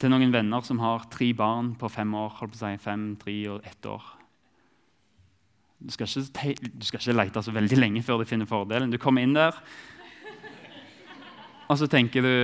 til 0.00 0.12
noen 0.12 0.34
venner 0.34 0.64
som 0.66 0.80
har 0.82 1.06
tre 1.12 1.30
barn 1.36 1.72
på 1.80 1.88
fem 1.92 2.12
år, 2.18 2.34
holdt 2.40 2.56
på 2.56 2.60
å 2.60 2.64
si, 2.64 2.82
fem, 2.82 3.06
tre 3.20 3.38
og 3.54 3.68
ett 3.68 3.88
år 3.88 4.10
du 5.82 5.90
skal, 5.90 6.06
ikke, 6.06 6.68
du 6.78 6.84
skal 6.86 7.00
ikke 7.00 7.16
lete 7.16 7.42
så 7.42 7.52
veldig 7.54 7.78
lenge 7.78 8.02
før 8.06 8.22
du 8.22 8.28
finner 8.28 8.46
fordelen. 8.46 8.92
Du 8.92 9.00
kommer 9.02 9.24
inn 9.24 9.34
der, 9.34 9.56
og 11.66 11.78
så 11.78 11.88
tenker 11.90 12.22
du 12.22 12.34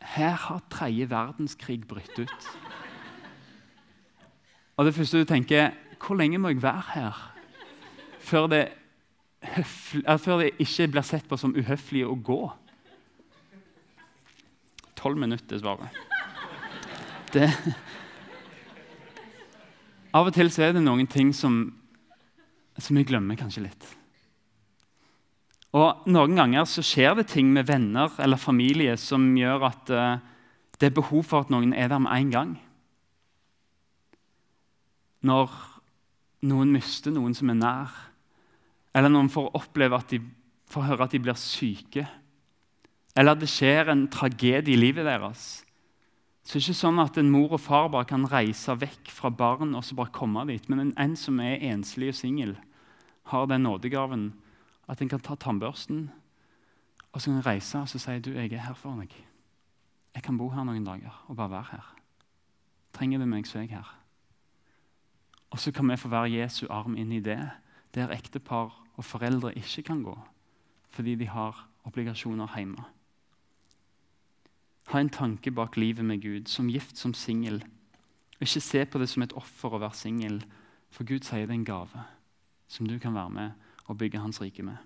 Her 0.00 0.36
har 0.38 0.62
tredje 0.70 1.08
verdenskrig 1.10 1.82
brutt 1.88 2.18
ut. 2.18 2.48
Og 4.78 4.86
det 4.86 4.94
første 4.94 5.18
du 5.18 5.24
tenker 5.24 5.74
Hvor 5.98 6.14
lenge 6.16 6.38
må 6.38 6.52
jeg 6.52 6.62
være 6.62 6.84
her 6.94 7.24
før 8.22 8.46
det, 8.46 8.68
før 9.44 10.42
det 10.42 10.54
ikke 10.58 10.88
blir 10.92 11.06
sett 11.06 11.28
på 11.28 11.38
som 11.40 11.54
uhøflig 11.56 12.04
å 12.06 12.16
gå? 12.16 12.40
Tolv 14.98 15.20
minutter, 15.20 15.56
er 15.56 15.62
svaret. 15.62 16.04
Det, 17.28 17.44
av 20.16 20.30
og 20.30 20.34
til 20.34 20.50
så 20.50 20.64
er 20.64 20.74
det 20.74 20.82
noen 20.82 21.06
ting 21.10 21.34
som 21.36 21.66
som 22.78 22.98
vi 22.98 23.06
glemmer 23.06 23.38
kanskje 23.38 23.64
litt. 23.66 23.86
Og 25.76 26.06
Noen 26.08 26.38
ganger 26.38 26.66
så 26.68 26.82
skjer 26.86 27.18
det 27.18 27.28
ting 27.32 27.50
med 27.52 27.68
venner 27.68 28.14
eller 28.22 28.40
familie 28.40 28.96
som 29.00 29.26
gjør 29.36 29.66
at 29.68 29.92
uh, 29.92 30.20
det 30.78 30.88
er 30.88 30.96
behov 30.96 31.26
for 31.26 31.44
at 31.44 31.50
noen 31.52 31.74
er 31.74 31.90
der 31.90 32.00
med 32.00 32.14
en 32.14 32.30
gang. 32.32 32.52
Når 35.26 35.50
noen 36.46 36.70
mister 36.72 37.12
noen 37.12 37.34
som 37.34 37.50
er 37.50 37.58
nær, 37.58 37.96
eller 38.98 39.12
noen 39.12 39.30
får 39.30 39.52
oppleve 39.54 39.98
at 39.98 40.10
de 40.10 40.18
får 40.68 40.88
høre 40.90 41.06
at 41.06 41.14
de 41.14 41.22
blir 41.22 41.38
syke, 41.38 42.02
eller 43.14 43.34
at 43.34 43.42
det 43.42 43.50
skjer 43.50 43.92
en 43.92 44.06
tragedie 44.10 44.74
i 44.74 44.80
livet 44.80 45.06
deres, 45.06 45.62
så 46.48 46.56
det 46.56 46.62
er 46.62 46.70
ikke 46.70 46.78
sånn 46.78 47.00
at 47.02 47.18
en 47.20 47.28
mor 47.28 47.52
og 47.52 47.60
far 47.60 47.90
bare 47.92 48.08
kan 48.08 48.22
reise 48.30 48.72
vekk 48.80 49.10
fra 49.12 49.28
barn 49.28 49.74
og 49.76 49.82
så 49.84 49.98
bare 49.98 50.14
komme 50.16 50.46
dit. 50.48 50.64
Men 50.72 50.94
en, 50.96 51.16
som 51.20 51.42
er 51.44 51.60
enslig 51.68 52.08
og 52.08 52.16
singel, 52.16 52.54
har 53.28 53.50
den 53.50 53.66
nådegaven 53.68 54.30
at 54.88 55.02
en 55.04 55.10
kan 55.12 55.20
ta 55.20 55.36
tannbørsten 55.36 56.06
og 57.12 57.20
så 57.20 57.28
kan 57.28 57.36
en 57.36 57.44
reise 57.44 57.82
og 57.82 57.92
så 57.92 58.00
si 58.00 58.16
du, 58.24 58.30
jeg 58.32 58.54
er 58.56 58.64
her 58.64 58.78
for 58.80 58.96
deg. 58.96 59.12
Jeg 60.16 60.24
kan 60.24 60.40
bo 60.40 60.48
her 60.54 60.64
noen 60.64 60.88
dager 60.88 61.20
og 61.28 61.36
bare 61.36 61.52
være 61.52 61.68
her. 61.74 61.92
Trenger 62.96 63.20
du 63.20 63.28
meg, 63.28 63.44
så 63.44 63.60
er 63.60 63.66
jeg 63.66 63.76
her. 63.76 63.92
Og 65.52 65.60
så 65.60 65.72
kan 65.72 65.84
vi 65.92 66.00
få 66.00 66.08
være 66.08 66.32
Jesu 66.32 66.64
arm 66.72 66.96
inn 66.96 67.12
i 67.12 67.20
det, 67.20 67.42
der 67.92 68.16
ektepar 68.16 68.72
og 68.98 69.06
foreldre 69.06 69.54
ikke 69.58 69.86
kan 69.92 70.02
gå 70.06 70.16
fordi 70.98 71.14
de 71.20 71.26
har 71.30 71.54
obligasjoner 71.86 72.48
hjemme. 72.56 72.82
Ha 74.88 75.00
en 75.00 75.10
tanke 75.12 75.52
bak 75.54 75.76
livet 75.76 76.04
med 76.04 76.22
Gud, 76.22 76.48
som 76.48 76.70
gift 76.72 76.98
som 76.98 77.12
singel. 77.14 77.60
Ikke 78.40 78.60
se 78.64 78.84
på 78.84 78.98
det 78.98 79.08
som 79.12 79.22
et 79.22 79.34
offer 79.36 79.76
å 79.76 79.80
være 79.82 79.94
singel, 79.94 80.40
for 80.90 81.04
Gud 81.04 81.28
sier 81.28 81.44
det 81.44 81.52
er 81.52 81.58
en 81.60 81.68
gave 81.68 82.04
som 82.72 82.88
du 82.88 82.96
kan 82.98 83.14
være 83.14 83.30
med 83.30 83.50
og 83.86 83.98
bygge 84.00 84.18
Hans 84.18 84.40
rike 84.40 84.64
med. 84.64 84.76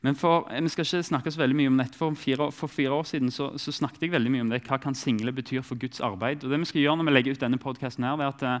Men 0.00 0.14
for, 0.14 0.46
Vi 0.60 0.68
skal 0.68 0.84
ikke 0.84 1.02
snakke 1.02 1.30
så 1.30 1.40
veldig 1.40 1.56
mye 1.56 1.68
om 1.72 1.78
dette. 1.78 1.96
For 1.96 2.14
fire, 2.14 2.52
for 2.52 2.66
fire 2.66 2.92
år 2.92 3.02
siden 3.02 3.30
så, 3.30 3.58
så, 3.58 3.72
snakket 3.72 4.02
jeg 4.02 4.12
veldig 4.12 4.30
mye 4.30 4.40
om 4.40 4.50
det, 4.50 4.62
hva 4.68 4.78
kan 4.78 4.94
single 4.94 5.32
betyr 5.32 5.62
for 5.62 5.74
Guds 5.74 6.00
arbeid. 6.00 6.44
Og 6.44 6.50
det 6.50 6.60
Vi 6.60 6.64
skal 6.64 6.80
gjøre 6.80 6.96
når 6.96 7.04
vi 7.04 7.10
legger 7.16 7.32
ut 7.32 7.40
denne 7.40 7.58
podkasten, 7.58 8.04
er 8.04 8.22
at 8.28 8.42
uh, 8.42 8.60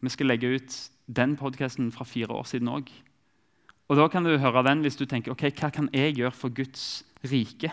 vi 0.00 0.08
skal 0.08 0.26
legge 0.26 0.54
ut 0.54 0.90
den 1.06 1.36
podkasten 1.36 1.92
fra 1.92 2.04
fire 2.04 2.28
år 2.28 2.44
siden 2.44 2.68
òg. 2.68 2.92
Og 3.88 3.96
Da 3.96 4.08
kan 4.08 4.24
du 4.24 4.38
høre 4.38 4.64
den 4.64 4.80
hvis 4.80 4.96
du 4.96 5.04
tenker 5.04 5.32
ok, 5.32 5.50
hva 5.60 5.70
kan 5.70 5.88
jeg 5.92 6.16
gjøre 6.16 6.32
for 6.32 6.48
Guds 6.48 7.04
rike. 7.24 7.72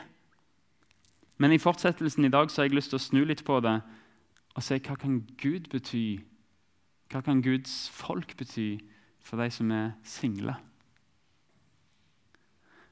Men 1.38 1.52
i 1.52 1.58
fortsettelsen 1.58 2.26
i 2.26 2.30
dag 2.30 2.52
så 2.52 2.62
har 2.62 2.67
jeg 2.69 2.76
lyst 2.76 2.91
til 2.91 3.00
å 3.00 3.06
snu 3.06 3.24
litt 3.26 3.45
på 3.47 3.60
det 3.63 3.80
og 4.52 4.63
se 4.63 4.78
hva 4.84 4.97
kan 5.00 5.21
Gud 5.39 5.69
bety? 5.71 6.19
Hva 7.12 7.21
kan 7.24 7.41
Guds 7.41 7.89
folk 7.95 8.36
bety 8.38 8.82
for 9.24 9.39
de 9.39 9.47
som 9.52 9.71
er 9.71 9.93
single? 10.04 10.58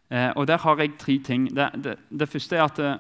Eh, 0.10 0.32
og 0.36 0.48
Der 0.48 0.58
har 0.58 0.80
jeg 0.80 0.98
tre 0.98 1.20
ting. 1.20 1.50
Det, 1.56 1.70
det, 1.84 1.98
det 2.10 2.30
første 2.30 2.56
er 2.56 2.64
at 2.64 2.80
eh, 2.80 2.98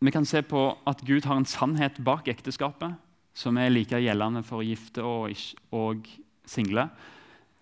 vi 0.00 0.10
kan 0.10 0.24
se 0.24 0.42
på 0.42 0.78
at 0.86 1.04
Gud 1.06 1.26
har 1.26 1.36
en 1.36 1.44
sannhet 1.44 2.00
bak 2.04 2.28
ekteskapet 2.28 2.96
som 3.34 3.56
er 3.56 3.70
like 3.70 4.00
gjeldende 4.02 4.42
for 4.42 4.62
gifte 4.66 5.02
og, 5.02 5.36
og 5.70 6.08
single. 6.46 6.88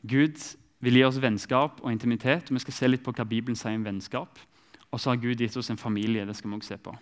Gud 0.09 0.57
vil 0.81 0.99
gi 0.99 1.05
oss 1.07 1.21
vennskap 1.23 1.81
og 1.83 1.93
intimitet. 1.93 2.51
og 2.51 2.59
Vi 2.59 2.65
skal 2.65 2.75
se 2.75 2.89
litt 2.91 3.05
på 3.05 3.15
hva 3.17 3.25
Bibelen 3.25 3.57
sier 3.57 3.77
om 3.79 3.85
vennskap. 3.85 4.39
Og 4.93 5.01
så 5.01 5.11
har 5.11 5.21
Gud 5.21 5.41
gitt 5.41 5.57
oss 5.57 5.71
en 5.71 5.81
familie. 5.81 6.27
Det 6.27 6.37
skal 6.37 6.51
vi 6.51 6.57
også 6.57 6.75
se 6.75 6.81
på. 6.83 6.97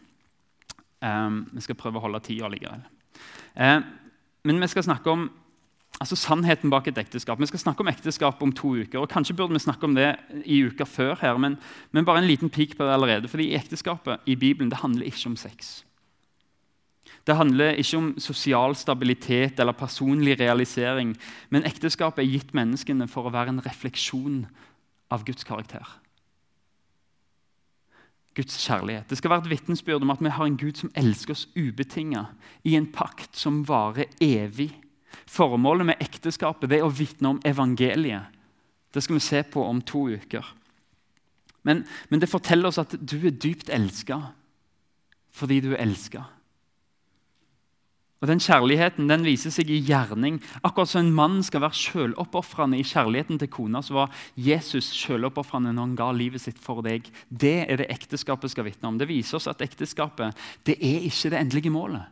Um, 1.05 1.45
vi 1.53 1.61
skal 1.61 1.77
prøve 1.77 2.01
å 2.01 2.05
holde 2.07 2.23
tida 2.25 2.49
likevel. 2.49 2.85
Um, 3.55 3.85
men 4.45 4.61
vi 4.63 4.71
skal 4.73 4.87
snakke 4.87 5.11
om 5.11 5.27
altså 6.01 6.17
sannheten 6.19 6.73
bak 6.73 6.89
et 6.89 6.99
ekteskap. 6.99 7.41
Vi 7.41 7.49
skal 7.51 7.61
snakke 7.61 7.85
om 7.85 7.91
ekteskap 7.91 8.43
om 8.43 8.53
to 8.53 8.75
uker. 8.83 8.99
og 9.01 9.09
Kanskje 9.13 9.37
burde 9.37 9.55
vi 9.55 9.63
snakke 9.63 9.87
om 9.87 9.95
det 9.95 10.15
i 10.45 10.63
uka 10.65 10.85
før, 10.85 11.15
her, 11.21 11.39
men, 11.39 11.59
men 11.93 12.05
bare 12.05 12.23
en 12.23 12.29
liten 12.29 12.51
pik 12.51 12.77
på 12.77 12.85
det 12.85 12.93
allerede. 12.93 13.29
fordi 13.29 13.55
Ekteskapet 13.55 14.21
i 14.27 14.35
Bibelen 14.35 14.71
det 14.71 14.83
handler 14.83 15.07
ikke 15.07 15.29
om 15.31 15.37
sex. 15.37 15.85
Det 17.25 17.37
handler 17.39 17.79
ikke 17.81 17.99
om 17.99 18.09
sosial 18.21 18.77
stabilitet 18.77 19.61
eller 19.61 19.73
personlig 19.73 20.37
realisering, 20.41 21.15
men 21.49 21.65
ekteskapet 21.65 22.21
er 22.21 22.33
gitt 22.35 22.53
menneskene 22.57 23.09
for 23.09 23.25
å 23.25 23.33
være 23.33 23.55
en 23.55 23.63
refleksjon 23.65 24.43
av 25.13 25.25
Guds 25.25 25.47
karakter. 25.49 25.87
Guds 28.35 28.59
kjærlighet. 28.67 29.09
Det 29.09 29.19
skal 29.19 29.31
være 29.31 29.47
et 29.47 29.53
vitnesbyrd 29.55 30.05
om 30.05 30.13
at 30.13 30.23
vi 30.23 30.33
har 30.37 30.49
en 30.49 30.59
Gud 30.59 30.77
som 30.77 30.93
elsker 30.99 31.37
oss 31.37 31.47
ubetinga, 31.55 32.27
i 32.67 32.75
en 32.77 32.91
pakt 32.93 33.39
som 33.39 33.63
varer 33.69 34.11
evig. 34.21 34.73
Formålet 35.31 35.93
med 35.93 36.03
ekteskapet 36.03 36.73
er 36.75 36.85
å 36.85 36.93
vitne 36.93 37.37
om 37.37 37.43
evangeliet. 37.47 38.35
Det 38.93 39.03
skal 39.03 39.17
vi 39.17 39.25
se 39.25 39.43
på 39.47 39.63
om 39.65 39.81
to 39.83 40.09
uker. 40.19 40.45
Men, 41.65 41.87
men 42.11 42.21
det 42.21 42.29
forteller 42.29 42.69
oss 42.69 42.83
at 42.83 42.93
du 43.01 43.17
er 43.23 43.33
dypt 43.33 43.73
elska 43.73 44.21
fordi 45.35 45.57
du 45.65 45.73
er 45.73 45.81
elska. 45.83 46.21
Og 48.25 48.29
Den 48.31 48.41
kjærligheten 48.41 49.05
den 49.11 49.21
viser 49.27 49.53
seg 49.53 49.69
i 49.69 49.83
gjerning. 49.85 50.39
Akkurat 50.65 50.89
som 50.89 51.03
en 51.03 51.13
mann 51.13 51.43
skal 51.45 51.61
være 51.61 51.77
sjøloppofrende 51.77 52.79
i 52.81 52.87
kjærligheten 52.89 53.37
til 53.43 53.51
kona, 53.53 53.83
så 53.85 53.99
var 53.99 54.15
Jesus 54.41 54.89
sjøloppofrende 54.97 55.75
når 55.77 55.91
han 55.91 55.99
ga 55.99 56.07
livet 56.17 56.41
sitt 56.41 56.57
for 56.57 56.81
deg. 56.81 57.11
Det 57.29 57.67
er 57.69 57.83
det 57.83 57.91
ekteskapet 57.93 58.55
skal 58.55 58.65
vitne 58.71 58.89
om. 58.89 58.97
Det 58.97 59.11
viser 59.11 59.37
oss 59.37 59.51
at 59.53 59.61
ekteskapet 59.61 60.33
det 60.65 60.79
er 60.81 61.05
ikke 61.05 61.35
det 61.35 61.43
endelige 61.43 61.75
målet. 61.75 62.09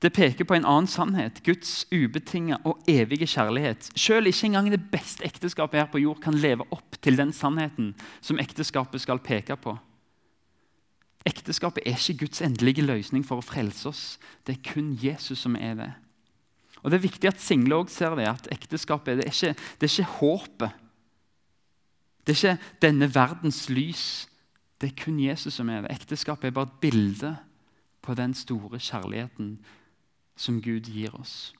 Det 0.00 0.14
peker 0.16 0.48
på 0.48 0.56
en 0.56 0.64
annen 0.64 0.88
sannhet, 0.88 1.42
Guds 1.44 1.84
ubetinga 1.92 2.62
og 2.64 2.80
evige 2.88 3.28
kjærlighet. 3.28 3.90
Selv 3.92 4.32
ikke 4.32 4.48
engang 4.48 4.72
det 4.72 4.80
beste 4.88 5.24
ekteskapet 5.28 5.82
her 5.82 5.92
på 5.92 6.00
jord 6.00 6.24
kan 6.24 6.40
leve 6.40 6.64
opp 6.72 6.96
til 7.04 7.20
den 7.20 7.36
sannheten 7.36 7.92
som 8.24 8.40
ekteskapet 8.40 9.04
skal 9.04 9.20
peke 9.20 9.60
på. 9.60 9.76
Ekteskapet 11.26 11.82
er 11.86 11.96
ikke 11.96 12.18
Guds 12.24 12.40
endelige 12.40 12.84
løsning 12.86 13.24
for 13.26 13.40
å 13.40 13.44
frelse 13.44 13.88
oss. 13.90 14.02
Det 14.46 14.56
er 14.56 14.72
kun 14.72 14.92
Jesus 15.02 15.42
som 15.42 15.56
er 15.58 15.74
det. 15.74 15.92
Og 16.82 16.90
Det 16.90 16.98
er 17.00 17.08
viktig 17.08 17.28
at 17.28 17.40
single 17.42 17.80
òg 17.82 17.90
ser 17.90 18.14
det, 18.14 18.28
at 18.30 18.48
ekteskapet 18.52 19.18
det 19.18 19.26
er, 19.26 19.32
ikke, 19.32 19.62
det 19.80 19.88
er 19.88 19.94
ikke 19.94 20.18
håpet. 20.20 20.70
Det 22.26 22.34
er 22.34 22.38
ikke 22.38 22.72
denne 22.82 23.08
verdens 23.14 23.64
lys. 23.70 24.28
Det 24.80 24.92
er 24.92 25.04
kun 25.04 25.18
Jesus 25.20 25.58
som 25.58 25.68
er 25.68 25.82
det. 25.82 25.96
Ekteskapet 25.96 26.46
er 26.46 26.54
bare 26.54 26.70
et 26.70 26.80
bilde 26.80 27.36
på 28.02 28.14
den 28.14 28.34
store 28.34 28.78
kjærligheten 28.78 29.56
som 30.36 30.62
Gud 30.62 30.86
gir 30.92 31.14
oss. 31.18 31.54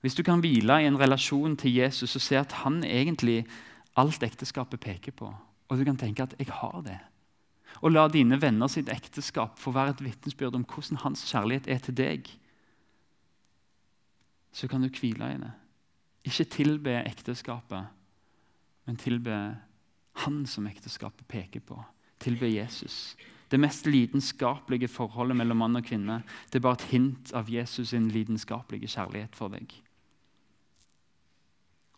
Hvis 0.00 0.14
du 0.14 0.22
kan 0.22 0.40
hvile 0.40 0.80
i 0.80 0.86
en 0.88 1.00
relasjon 1.00 1.56
til 1.56 1.74
Jesus 1.74 2.16
og 2.16 2.22
se 2.22 2.36
at 2.38 2.52
han 2.64 2.84
egentlig 2.84 3.44
alt 3.96 4.22
ekteskapet 4.22 4.80
peker 4.80 5.12
på, 5.12 5.34
og 5.68 5.78
du 5.78 5.84
kan 5.84 5.96
tenke 5.96 6.22
at 6.22 6.34
'jeg 6.38 6.48
har 6.48 6.82
det', 6.86 7.13
og 7.84 7.92
la 7.92 8.06
dine 8.08 8.38
venner 8.40 8.70
sitt 8.72 8.88
ekteskap 8.88 9.58
få 9.60 9.74
være 9.74 9.92
et 9.92 10.02
vitnesbyrd 10.06 10.56
om 10.56 10.64
hvordan 10.64 11.02
hans 11.02 11.26
kjærlighet 11.28 11.68
er 11.68 11.82
til 11.84 11.96
deg, 11.98 12.30
så 14.54 14.68
kan 14.70 14.80
du 14.80 14.88
hvile 14.88 15.28
i 15.34 15.40
det. 15.42 15.50
Ikke 16.24 16.46
tilbe 16.48 16.94
ekteskapet, 17.02 17.90
men 18.88 18.96
tilbe 19.00 19.36
han 20.24 20.38
som 20.48 20.68
ekteskapet 20.70 21.26
peker 21.28 21.60
på. 21.60 21.76
Tilbe 22.22 22.48
Jesus. 22.48 23.18
Det 23.52 23.60
mest 23.60 23.84
lidenskapelige 23.84 24.88
forholdet 24.88 25.36
mellom 25.36 25.60
mann 25.60 25.76
og 25.76 25.84
kvinne 25.84 26.22
det 26.48 26.60
er 26.60 26.64
bare 26.64 26.78
et 26.80 26.92
hint 26.94 27.34
av 27.36 27.50
Jesus' 27.52 27.92
sin 27.92 28.06
lidenskapelige 28.14 28.88
kjærlighet 28.94 29.36
for 29.36 29.52
deg. 29.52 29.74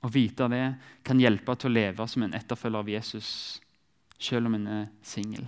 Å 0.02 0.10
vite 0.10 0.48
det 0.50 0.64
kan 1.06 1.22
hjelpe 1.22 1.54
til 1.54 1.70
å 1.70 1.76
leve 1.76 2.08
som 2.10 2.26
en 2.26 2.34
etterfølger 2.34 2.82
av 2.82 2.90
Jesus, 2.90 3.30
selv 4.18 4.50
om 4.50 4.58
en 4.58 4.66
er 4.80 4.90
singel 5.06 5.46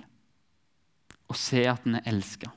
og 1.29 1.37
se 1.37 1.64
at 1.69 1.85
den 1.85 1.99
er 1.99 2.09
elska. 2.09 2.51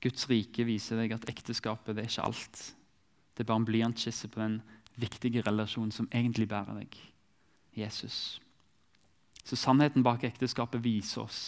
Guds 0.00 0.28
rike 0.30 0.64
viser 0.64 1.00
deg 1.00 1.14
at 1.16 1.26
ekteskapet 1.28 1.96
det 1.96 2.04
er 2.04 2.12
ikke 2.12 2.28
alt. 2.28 2.60
Det 3.34 3.44
er 3.44 3.48
bare 3.48 3.62
en 3.62 3.68
blyantskisse 3.68 4.30
på 4.32 4.40
den 4.40 4.60
viktige 5.00 5.44
relasjonen 5.44 5.92
som 5.92 6.08
egentlig 6.12 6.48
bærer 6.48 6.80
deg. 6.80 6.96
Jesus. 7.76 8.40
Så 9.44 9.56
sannheten 9.56 10.04
bak 10.04 10.24
ekteskapet 10.26 10.82
viser 10.84 11.24
oss 11.24 11.42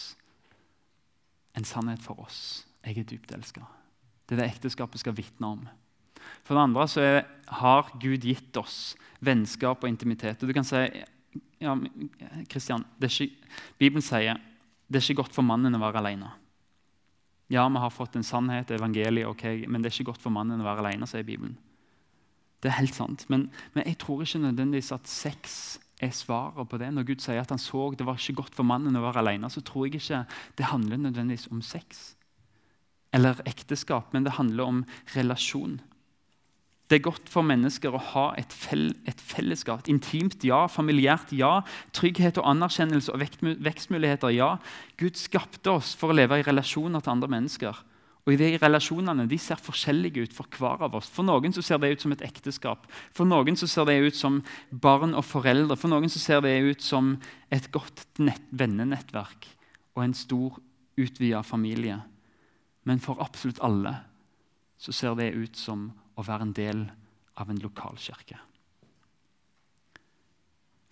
en 1.53 1.65
sannhet 1.67 2.01
for 2.01 2.21
oss. 2.23 2.65
Jeg 2.85 2.97
er 2.99 3.09
dypt 3.09 3.33
elska. 3.35 3.65
Det 4.25 4.35
er 4.35 4.43
det 4.43 4.51
ekteskapet 4.55 5.01
skal 5.01 5.15
vitne 5.17 5.49
om. 5.55 5.65
For 6.43 6.55
det 6.55 6.63
andre 6.63 6.85
så 6.89 7.03
er, 7.03 7.19
har 7.59 7.91
Gud 8.01 8.25
gitt 8.25 8.57
oss 8.57 8.95
vennskap 9.23 9.83
og 9.83 9.89
intimitet. 9.89 10.41
Og 10.41 10.49
du 10.49 10.55
kan 10.55 10.67
si 10.67 10.81
ja, 11.63 11.75
Kristian, 12.51 12.85
Bibelen 13.79 14.05
sier 14.05 14.39
det 14.87 14.99
er 14.99 15.05
ikke 15.07 15.23
godt 15.23 15.35
for 15.35 15.45
mannen 15.47 15.73
å 15.73 15.81
være 15.81 16.01
alene. 16.03 16.29
Ja, 17.51 17.65
vi 17.69 17.81
har 17.81 17.93
fått 17.93 18.17
en 18.17 18.25
sannhet, 18.25 18.71
evangeliet, 18.71 19.27
okay, 19.29 19.63
men 19.67 19.81
det 19.81 19.89
er 19.89 19.95
ikke 19.97 20.11
godt 20.11 20.23
for 20.23 20.33
mannen 20.33 20.61
å 20.61 20.67
være 20.67 20.83
alene, 20.83 21.07
sier 21.09 21.25
Bibelen. 21.27 21.55
Det 22.63 22.71
er 22.71 22.79
helt 22.79 22.95
sant, 22.95 23.25
men, 23.31 23.49
men 23.73 23.87
jeg 23.89 23.97
tror 23.99 24.23
ikke 24.23 24.43
nødvendigvis 24.45 24.93
at 24.95 25.09
sex 25.11 25.57
er 26.03 26.13
svaret 26.15 26.69
på 26.69 26.79
det. 26.79 26.89
Når 26.93 27.07
Gud 27.09 27.23
sier 27.23 27.41
at 27.41 27.51
han 27.51 27.61
så 27.61 27.89
det 27.97 28.07
var 28.07 28.19
ikke 28.19 28.39
godt 28.41 28.55
for 28.57 28.67
mannen 28.67 28.95
å 28.95 29.03
være 29.03 29.23
alene, 29.23 29.49
så 29.51 29.63
tror 29.65 29.87
jeg 29.87 29.99
ikke 29.99 30.23
det 30.59 30.69
handler 30.71 31.01
nødvendigvis 31.03 31.49
om 31.51 31.63
sex 31.65 32.13
eller 33.13 33.37
ekteskap, 33.45 34.09
men 34.13 34.25
det 34.25 34.39
handler 34.39 34.63
om 34.65 34.79
relasjon. 35.13 35.77
Det 36.93 36.99
er 36.99 37.07
godt 37.07 37.29
for 37.33 37.41
mennesker 37.41 37.95
å 37.97 37.99
ha 38.11 38.23
et, 38.37 38.51
fell, 38.53 38.91
et 39.09 39.17
fellesskap. 39.17 39.79
Et 39.81 39.95
intimt 39.95 40.43
ja, 40.45 40.67
familiært 40.69 41.31
ja, 41.33 41.63
trygghet 41.97 42.37
og 42.37 42.45
anerkjennelse 42.51 43.09
og 43.09 43.23
vekstmuligheter 43.65 44.29
ja. 44.35 44.51
Gud 45.01 45.17
skapte 45.17 45.73
oss 45.73 45.95
for 45.97 46.13
å 46.13 46.17
leve 46.19 46.37
i 46.37 46.45
relasjoner 46.45 47.01
til 47.01 47.15
andre 47.15 47.31
mennesker. 47.33 47.79
Og 48.27 48.35
i 48.35 48.37
de 48.37 48.51
Relasjonene 48.61 49.25
de 49.25 49.39
ser 49.41 49.57
forskjellige 49.57 50.27
ut 50.27 50.35
for 50.37 50.53
hver 50.53 50.85
av 50.85 50.99
oss. 50.99 51.09
For 51.09 51.25
noen 51.25 51.57
så 51.57 51.63
ser 51.65 51.81
det 51.81 51.95
ut 51.95 52.05
som 52.05 52.13
et 52.13 52.21
ekteskap. 52.29 52.85
For 53.09 53.25
noen 53.25 53.57
så 53.57 53.71
ser 53.73 53.89
det 53.89 53.97
ut 54.05 54.19
som 54.19 54.43
barn 54.69 55.17
og 55.17 55.25
foreldre. 55.25 55.79
For 55.81 55.89
noen 55.89 56.13
så 56.13 56.21
ser 56.21 56.45
det 56.45 56.53
ut 56.61 56.85
som 56.85 57.15
et 57.49 57.71
godt 57.73 58.05
nett, 58.21 58.45
vennenettverk 58.53 59.49
og 59.97 60.05
en 60.05 60.13
stor, 60.13 60.61
utvida 60.93 61.41
familie. 61.41 61.97
Men 62.85 63.01
for 63.01 63.17
absolutt 63.17 63.65
alle 63.65 63.97
så 64.77 64.93
ser 64.93 65.17
det 65.17 65.33
ut 65.33 65.57
som 65.57 65.89
å 66.15 66.25
være 66.25 66.47
en 66.47 66.55
del 66.55 66.83
av 67.39 67.49
en 67.49 67.61
lokalkirke. 67.61 68.37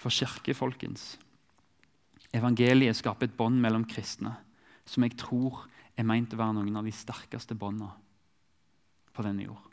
For 0.01 0.13
kirke, 0.13 0.55
folkens 0.57 1.13
Evangeliet 2.31 2.95
skaper 2.95 3.27
et 3.27 3.36
bånd 3.36 3.60
mellom 3.60 3.84
kristne 3.84 4.31
som 4.88 5.03
jeg 5.03 5.17
tror 5.19 5.65
er 5.99 6.07
meint 6.07 6.31
å 6.31 6.39
være 6.39 6.55
noen 6.57 6.79
av 6.79 6.88
de 6.88 6.93
sterkeste 6.95 7.57
båndene 7.60 7.91
på 9.12 9.25
denne 9.25 9.43
jord. 9.43 9.65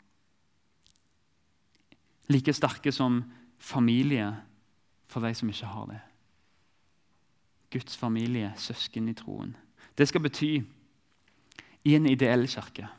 Like 2.29 2.53
sterke 2.53 2.91
som 2.93 3.21
familie 3.57 4.27
for 5.09 5.23
de 5.23 5.31
som 5.33 5.49
ikke 5.49 5.71
har 5.71 5.87
det. 5.89 6.01
Guds 7.73 7.95
familie, 7.97 8.51
søsken 8.57 9.07
i 9.09 9.15
troen. 9.17 9.55
Det 9.97 10.09
skal 10.09 10.21
bety 10.25 10.51
i 11.87 11.95
en 11.95 12.09
ideell 12.11 12.45
kirke 12.49 12.89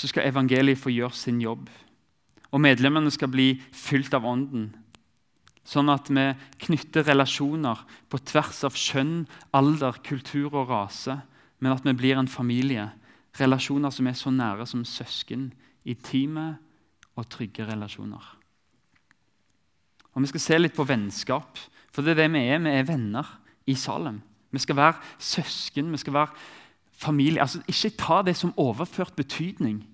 så 0.00 0.08
skal 0.08 0.30
evangeliet 0.30 0.80
få 0.80 0.92
gjøre 0.94 1.16
sin 1.16 1.40
jobb. 1.42 1.68
Og 2.50 2.62
medlemmene 2.64 3.12
skal 3.12 3.30
bli 3.30 3.52
fylt 3.76 4.14
av 4.16 4.24
Ånden. 4.26 4.70
Sånn 5.66 5.92
at 5.92 6.08
vi 6.10 6.24
knytter 6.64 7.04
relasjoner 7.06 7.82
på 8.10 8.18
tvers 8.26 8.62
av 8.66 8.78
kjønn, 8.78 9.26
alder, 9.54 10.00
kultur 10.06 10.48
og 10.48 10.72
rase. 10.72 11.18
Men 11.60 11.76
at 11.76 11.84
vi 11.84 11.94
blir 11.94 12.18
en 12.18 12.30
familie. 12.30 12.88
Relasjoner 13.38 13.92
som 13.94 14.08
er 14.08 14.16
så 14.18 14.32
nære 14.32 14.66
som 14.66 14.86
søsken. 14.88 15.50
Intime 15.84 16.54
og 17.14 17.28
trygge 17.30 17.68
relasjoner. 17.68 18.24
Og 20.10 20.24
Vi 20.24 20.32
skal 20.32 20.40
se 20.40 20.58
litt 20.58 20.74
på 20.74 20.88
vennskap, 20.88 21.58
for 21.92 22.02
det 22.02 22.16
er 22.16 22.24
det 22.24 22.32
vi 22.32 22.46
er. 22.50 22.58
Vi 22.64 22.72
er 22.72 22.88
venner 22.88 23.28
i 23.68 23.76
Salem. 23.78 24.18
Vi 24.50 24.58
skal 24.58 24.76
være 24.76 24.98
søsken, 25.18 25.92
vi 25.92 26.00
skal 26.02 26.16
være 26.16 26.34
familie. 26.98 27.40
Altså, 27.40 27.62
ikke 27.68 27.96
ta 27.96 28.22
det 28.26 28.34
som 28.36 28.54
overført 28.56 29.14
betydning. 29.16 29.84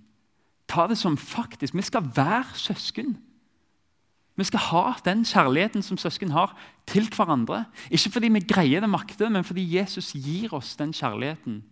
Ta 0.69 0.87
det 0.91 0.99
som 0.99 1.17
faktisk. 1.17 1.75
Vi 1.75 1.83
skal 1.83 2.11
være 2.17 2.55
søsken. 2.55 3.17
Vi 4.37 4.45
skal 4.45 4.61
ha 4.69 4.85
den 5.05 5.25
kjærligheten 5.25 5.83
som 5.83 5.97
søsken 5.97 6.35
har, 6.35 6.53
til 6.87 7.09
hverandre. 7.09 7.65
Ikke 7.91 8.13
fordi 8.13 8.29
vi 8.29 8.45
greier 8.45 8.85
det 8.85 8.91
makter, 8.91 9.31
men 9.33 9.45
fordi 9.45 9.65
Jesus 9.79 10.13
gir 10.13 10.53
oss 10.55 10.77
den 10.77 10.93
kjærligheten 10.93 11.63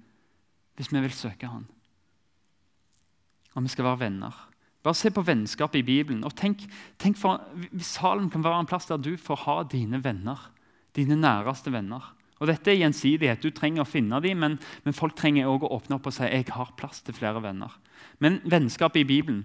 hvis 0.74 0.90
vi 0.90 1.00
vil 1.04 1.12
søke 1.14 1.46
Han. 1.46 1.68
Og 3.54 3.62
vi 3.62 3.68
skal 3.70 3.84
være 3.84 4.00
venner. 4.00 4.34
Bare 4.82 4.94
se 4.98 5.10
på 5.10 5.22
vennskap 5.22 5.74
i 5.74 5.82
Bibelen. 5.82 6.24
og 6.24 6.34
tenk, 6.34 6.64
tenk 6.98 7.16
for, 7.16 7.40
Hvis 7.72 7.86
salen 7.86 8.30
kan 8.30 8.44
være 8.44 8.60
en 8.60 8.66
plass 8.66 8.86
der 8.86 8.96
du 8.96 9.16
får 9.16 9.36
ha 9.36 9.62
dine 9.62 10.04
venner, 10.04 10.50
dine 10.96 11.16
næreste 11.16 11.72
venner. 11.72 12.14
Og 12.40 12.46
Dette 12.46 12.70
er 12.70 12.82
gjensidighet. 12.82 13.42
Du 13.42 13.50
trenger 13.50 13.82
å 13.82 13.88
finne 13.88 14.20
dem, 14.20 14.38
men, 14.38 14.58
men 14.84 14.94
folk 14.94 15.14
trenger 15.16 15.46
også 15.46 15.66
å 15.66 15.76
åpne 15.78 15.96
opp 15.96 16.06
og 16.06 16.12
si 16.12 16.24
jeg 16.24 16.50
har 16.50 16.74
plass 16.76 17.00
til 17.02 17.14
flere 17.14 17.42
venner. 17.42 17.70
Men 18.18 18.40
vennskap 18.44 18.96
i 18.96 19.04
Bibelen 19.04 19.44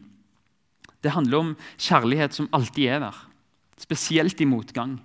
det 1.04 1.13
handler 1.15 1.38
om 1.38 1.52
kjærlighet 1.80 2.36
som 2.36 2.50
alltid 2.52 2.89
er 2.91 3.04
der. 3.06 3.19
Spesielt 3.80 4.41
i 4.41 4.45
motgang. 4.45 4.98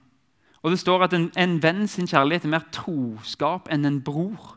Og 0.63 0.71
Det 0.71 0.81
står 0.81 1.05
at 1.05 1.13
en, 1.15 1.29
en 1.37 1.59
venn 1.63 1.87
sin 1.89 2.09
kjærlighet 2.09 2.45
er 2.45 2.55
mer 2.57 2.65
troskap 2.73 3.69
enn 3.71 3.85
en 3.85 4.01
bror. 4.03 4.57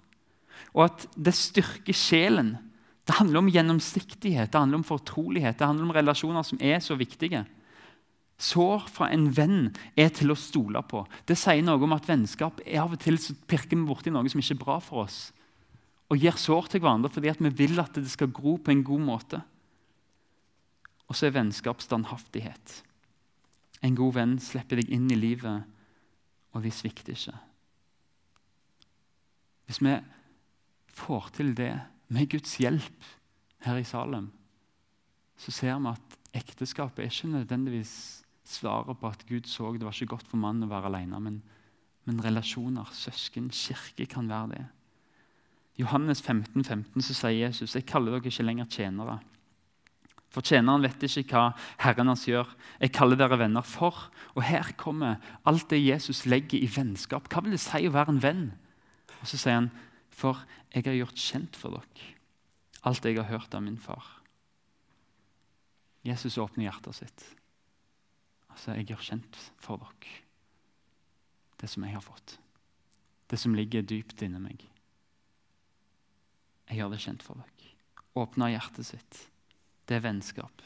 Og 0.73 0.87
at 0.87 1.05
det 1.13 1.35
styrker 1.35 1.93
sjelen. 1.93 2.55
Det 3.07 3.15
handler 3.19 3.39
om 3.39 3.51
gjennomsiktighet, 3.51 4.51
det 4.51 4.59
handler 4.59 4.81
om 4.81 4.87
fortrolighet, 4.87 5.59
det 5.59 5.67
handler 5.67 5.85
om 5.85 5.93
relasjoner 5.95 6.43
som 6.43 6.59
er 6.59 6.79
så 6.83 6.95
viktige. 6.95 7.45
Sår 8.37 8.83
fra 8.91 9.07
en 9.13 9.29
venn 9.33 9.71
er 9.97 10.09
til 10.13 10.31
å 10.31 10.37
stole 10.37 10.81
på. 10.89 11.05
Det 11.25 11.37
sier 11.39 11.63
noe 11.65 11.79
om 11.83 11.95
at 11.95 12.07
vennskap 12.09 12.59
er 12.65 12.83
av 12.83 12.97
og 12.97 13.01
til 13.01 13.17
så 13.21 13.35
pirker 13.47 13.77
vi 13.77 13.87
borti 13.87 14.11
noe 14.13 14.29
som 14.29 14.41
ikke 14.41 14.57
er 14.57 14.63
bra 14.63 14.79
for 14.83 15.05
oss. 15.05 15.31
Og 16.07 16.21
gir 16.21 16.37
sår 16.39 16.69
til 16.71 16.83
hverandre 16.83 17.11
fordi 17.11 17.33
vi 17.39 17.53
vil 17.65 17.81
at 17.83 17.97
det 17.99 18.09
skal 18.11 18.31
gro 18.31 18.55
på 18.57 18.71
en 18.71 18.83
god 18.87 19.03
måte. 19.03 19.41
Og 21.07 21.15
så 21.15 21.27
er 21.27 21.35
vennskap 21.35 21.81
standhaftighet. 21.83 22.81
En 23.85 23.95
god 23.95 24.15
venn 24.17 24.37
slipper 24.41 24.79
deg 24.79 24.89
inn 24.91 25.07
i 25.13 25.19
livet, 25.19 25.67
og 26.55 26.63
de 26.63 26.71
svikter 26.73 27.13
ikke. 27.13 27.35
Hvis 29.67 29.81
vi 29.83 29.93
får 30.97 31.29
til 31.37 31.53
det 31.55 31.73
med 32.07 32.29
Guds 32.31 32.55
hjelp 32.59 33.07
her 33.67 33.79
i 33.79 33.87
Salem, 33.87 34.31
så 35.37 35.53
ser 35.53 35.75
vi 35.77 35.91
at 35.91 36.17
ekteskapet 36.39 37.03
er 37.03 37.11
ikke 37.11 37.33
nødvendigvis 37.35 37.93
svaret 38.47 38.97
på 38.97 39.11
at 39.11 39.25
Gud 39.27 39.47
så 39.51 39.73
det 39.75 39.85
var 39.85 39.93
ikke 39.93 40.15
godt 40.15 40.31
for 40.31 40.39
mannen 40.39 40.65
å 40.65 40.71
være 40.71 40.89
alene. 40.89 41.19
Men, 41.21 41.41
men 42.07 42.23
relasjoner, 42.23 42.89
søsken, 42.95 43.51
kirke 43.53 44.07
kan 44.09 44.31
være 44.31 44.55
det. 44.55 44.63
I 45.77 45.83
Johannes 45.83 46.21
15, 46.21 46.63
15 46.63 47.05
så 47.05 47.15
sier 47.15 47.47
Jesus 47.47 47.75
jeg 47.77 47.85
kaller 47.89 48.17
dere 48.17 48.31
ikke 48.31 48.45
lenger 48.45 48.69
tjenere. 48.73 49.19
For 50.33 50.45
tjeneren 50.45 50.83
vet 50.83 51.05
ikke 51.07 51.23
hva 51.31 51.43
Herren 51.81 52.11
hans 52.11 52.25
gjør. 52.27 52.49
Jeg 52.81 52.93
kaller 52.93 53.17
dere 53.19 53.39
venner 53.39 53.65
for. 53.65 54.09
Og 54.35 54.43
her 54.45 54.73
kommer 54.77 55.21
alt 55.47 55.69
det 55.71 55.79
Jesus 55.79 56.25
legger 56.27 56.59
i 56.59 56.69
vennskap. 56.69 57.29
Hva 57.31 57.41
vil 57.45 57.55
det 57.55 57.61
si 57.63 57.87
å 57.87 57.93
være 57.93 58.13
en 58.13 58.21
venn? 58.21 58.45
Og 59.21 59.25
Så 59.29 59.39
sier 59.39 59.61
han, 59.61 59.71
for 60.11 60.43
jeg 60.73 60.85
har 60.85 60.99
gjort 60.99 61.21
kjent 61.21 61.57
for 61.57 61.77
dere 61.77 62.13
alt 62.87 63.03
jeg 63.03 63.17
har 63.17 63.27
hørt 63.27 63.55
av 63.57 63.63
min 63.65 63.79
far. 63.81 64.05
Jesus 66.07 66.37
åpner 66.39 66.69
hjertet 66.69 66.95
sitt. 66.95 67.25
Altså, 68.47 68.77
jeg 68.77 68.87
gjør 68.91 69.03
kjent 69.09 69.39
for 69.59 69.81
dere 69.81 70.23
det 71.57 71.67
som 71.71 71.83
jeg 71.83 71.95
har 71.95 72.05
fått. 72.05 72.37
Det 73.27 73.39
som 73.41 73.55
ligger 73.57 73.81
dypt 73.81 74.21
inni 74.21 74.39
meg. 74.39 74.61
Jeg 76.67 76.81
gjør 76.81 76.93
det 76.93 77.01
kjent 77.03 77.25
for 77.25 77.39
dere. 77.39 77.73
Åpner 78.17 78.53
hjertet 78.55 78.87
sitt. 78.87 79.19
Det 79.87 79.97
er 79.97 80.03
vennskap. 80.03 80.63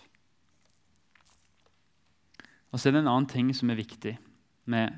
Og 2.72 2.80
så 2.80 2.90
er 2.90 2.96
det 2.96 3.02
en 3.04 3.12
annen 3.12 3.30
ting 3.30 3.52
som 3.56 3.70
er 3.70 3.80
viktig 3.80 4.16
med, 4.72 4.96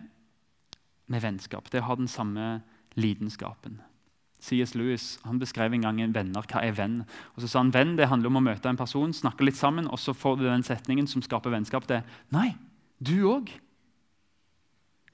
med 1.10 1.24
vennskap. 1.24 1.70
Det 1.70 1.80
er 1.80 1.86
å 1.86 1.90
ha 1.90 1.98
den 1.98 2.12
samme 2.12 2.62
lidenskapen. 3.00 3.82
C.S. 4.44 4.74
Lewis 4.76 5.18
han 5.24 5.40
beskrev 5.40 5.74
en 5.74 5.86
gang 5.86 6.02
en 6.04 6.16
venner. 6.16 6.46
Hva 6.52 6.62
er 6.62 6.76
venn? 6.78 7.02
Og 7.34 7.44
så 7.44 7.50
sa 7.50 7.64
han 7.64 7.74
venn 7.74 7.96
det 7.98 8.10
handler 8.12 8.32
om 8.32 8.42
å 8.42 8.46
møte 8.52 8.70
en 8.70 8.80
person, 8.80 9.16
snakke 9.16 9.48
litt 9.48 9.58
sammen, 9.58 9.88
og 9.88 10.02
så 10.04 10.16
får 10.16 10.40
du 10.40 10.48
den 10.48 10.66
setningen 10.68 11.08
som 11.10 11.24
skaper 11.24 11.54
vennskap. 11.54 11.88
Det 11.88 12.02
er 12.02 12.18
nei, 12.36 12.52
du 13.00 13.16
òg. 13.32 13.54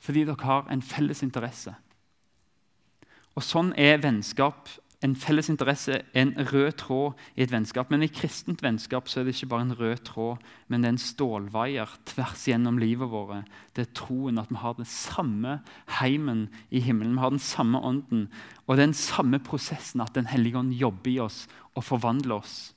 Fordi 0.02 0.26
dere 0.26 0.50
har 0.50 0.68
en 0.74 0.84
felles 0.84 1.22
interesse. 1.26 1.76
Og 3.38 3.46
Sånn 3.46 3.72
er 3.80 4.02
vennskap. 4.04 4.68
En 5.00 5.14
felles 5.16 5.48
interesse 5.48 6.02
en 6.12 6.34
rød 6.36 6.74
tråd 6.82 7.22
i 7.38 7.44
et 7.46 7.52
vennskap. 7.54 7.88
Men 7.92 8.04
i 8.04 8.10
kristent 8.12 8.60
vennskap 8.64 9.08
så 9.08 9.22
er 9.22 9.28
det 9.28 9.36
ikke 9.38 9.52
bare 9.54 9.68
en 9.70 9.78
rød 9.80 10.02
tråd, 10.10 10.42
men 10.68 10.82
det 10.82 10.90
er 10.90 10.96
en 10.98 11.00
stålvaier 11.00 11.94
tvers 12.10 12.44
gjennom 12.50 12.82
livet 12.82 13.08
vårt. 13.08 13.48
Det 13.76 13.86
er 13.86 13.94
troen 13.96 14.42
at 14.42 14.52
vi 14.52 14.60
har 14.60 14.76
den 14.76 14.90
samme 14.90 15.62
heimen 16.02 16.50
i 16.68 16.84
himmelen. 16.84 17.16
Vi 17.16 17.24
har 17.24 17.32
den 17.32 17.40
samme 17.40 17.80
ånden. 17.80 18.28
Og 18.68 18.76
den 18.78 18.94
samme 18.94 19.40
prosessen 19.40 20.02
at 20.04 20.14
Den 20.16 20.28
hellige 20.28 20.58
ånd 20.58 20.76
jobber 20.76 21.12
i 21.12 21.20
oss 21.20 21.48
og 21.76 21.84
forvandler 21.84 22.36
oss. 22.36 22.74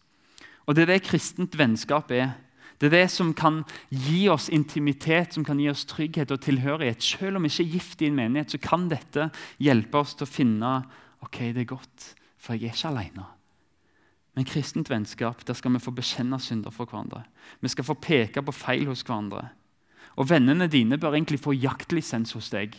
Og 0.66 0.76
Det 0.76 0.82
er 0.82 0.94
det 0.94 1.02
kristent 1.02 1.58
vennskap 1.58 2.11
er. 2.11 2.37
Det 2.78 2.87
er 2.87 3.02
det 3.02 3.11
som 3.11 3.35
kan 3.35 3.61
gi 3.90 4.28
oss 4.28 4.48
intimitet, 4.48 5.35
som 5.35 5.44
kan 5.44 5.58
gi 5.58 5.68
oss 5.70 5.85
trygghet 5.87 6.30
og 6.35 6.40
tilhørighet. 6.42 7.02
Selv 7.02 7.37
om 7.37 7.42
vi 7.42 7.50
ikke 7.50 7.62
er 7.62 7.74
gift 7.76 8.02
i 8.02 8.06
en 8.06 8.16
menighet, 8.16 8.50
så 8.50 8.58
kan 8.58 8.88
dette 8.90 9.28
hjelpe 9.62 9.98
oss 9.98 10.14
til 10.14 10.26
å 10.26 10.30
finne 10.30 10.72
ok, 11.22 11.38
det 11.54 11.64
er 11.64 11.70
godt, 11.74 12.12
for 12.38 12.54
jeg 12.56 12.72
er 12.72 12.76
ikke 12.76 12.90
alene. 12.90 13.26
Men 14.37 14.48
kristent 14.48 14.88
vennskap 14.90 15.44
der 15.46 15.56
skal 15.56 15.74
vi 15.74 15.82
få 15.82 15.92
bekjenne 15.94 16.38
synder 16.40 16.72
for 16.72 16.88
hverandre. 16.88 17.24
Vi 17.61 17.68
skal 17.68 17.85
få 17.85 17.98
peke 18.00 18.42
på 18.42 18.54
feil 18.54 18.87
hos 18.88 19.04
hverandre. 19.04 19.50
Og 20.16 20.28
Vennene 20.28 20.68
dine 20.68 20.98
bør 21.00 21.16
egentlig 21.16 21.40
få 21.40 21.54
jaktlisens 21.56 22.32
hos 22.37 22.50
deg. 22.52 22.74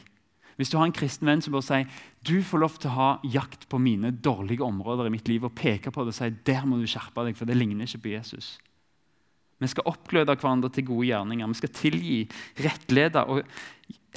Hvis 0.58 0.69
du 0.69 0.77
har 0.77 0.86
en 0.86 0.93
kristen 0.93 1.29
venn 1.29 1.41
som 1.41 1.53
bør 1.56 1.63
si 1.65 1.82
du 2.25 2.36
får 2.45 2.62
lov 2.62 2.75
til 2.77 2.91
å 2.91 2.97
ha 2.97 3.10
jakt 3.25 3.65
på 3.69 3.79
mine 3.82 4.12
dårlige 4.13 4.65
områder 4.65 5.10
i 5.10 5.13
mitt 5.15 5.29
liv 5.29 5.45
og 5.45 5.56
peke 5.58 5.91
på 5.93 6.06
det 6.06 6.13
og 6.13 6.17
si 6.17 6.29
der 6.45 6.67
må 6.69 6.77
du 6.77 6.86
skjerpe 6.89 7.25
deg, 7.25 7.38
for 7.38 7.49
det 7.49 7.58
ligner 7.58 7.89
ikke 7.89 8.03
på 8.06 8.13
Jesus. 8.13 8.58
Vi 9.62 9.70
skal 9.72 9.88
oppgløde 9.88 10.36
hverandre 10.36 10.72
til 10.74 10.86
gode 10.88 11.08
gjerninger. 11.08 11.52
Vi 11.52 11.60
skal 11.62 11.74
tilgi, 11.78 12.18
rettlede 12.66 13.24
og 13.30 13.44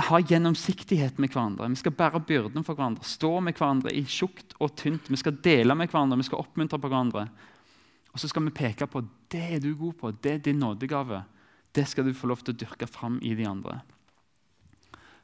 ha 0.06 0.20
gjennomsiktighet 0.20 1.20
med 1.22 1.32
hverandre. 1.32 1.68
Vi 1.72 1.80
skal 1.80 1.94
bære 1.96 2.20
byrden 2.28 2.64
for 2.66 2.76
hverandre, 2.76 3.04
stå 3.06 3.38
med 3.40 3.56
hverandre 3.56 3.92
i 3.96 4.04
tjukt 4.04 4.56
og 4.60 4.74
tynt. 4.76 5.08
Vi 5.08 5.20
skal 5.20 5.38
dele 5.44 5.76
med 5.78 5.92
hverandre, 5.92 6.18
vi 6.20 6.28
skal 6.28 6.42
oppmuntre 6.42 6.80
på 6.80 6.90
hverandre. 6.92 7.26
Og 8.12 8.20
så 8.20 8.28
skal 8.28 8.46
vi 8.46 8.54
peke 8.56 8.88
på 8.88 9.04
det 9.32 9.44
er 9.56 9.60
du 9.60 9.74
god 9.76 9.96
på, 10.00 10.12
det 10.24 10.32
er 10.32 10.44
din 10.44 10.60
nådegave. 10.60 11.24
Det 11.74 11.84
skal 11.88 12.06
du 12.06 12.14
få 12.16 12.30
lov 12.30 12.40
til 12.44 12.54
å 12.54 12.60
dyrke 12.62 12.88
fram 12.88 13.18
i 13.20 13.34
de 13.36 13.44
andre. 13.48 13.80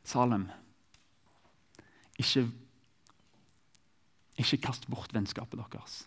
Salem, 0.04 0.48
ikke, 2.20 2.48
ikke 4.36 4.58
kast 4.66 4.88
bort 4.90 5.14
vennskapet 5.14 5.60
deres. 5.62 6.02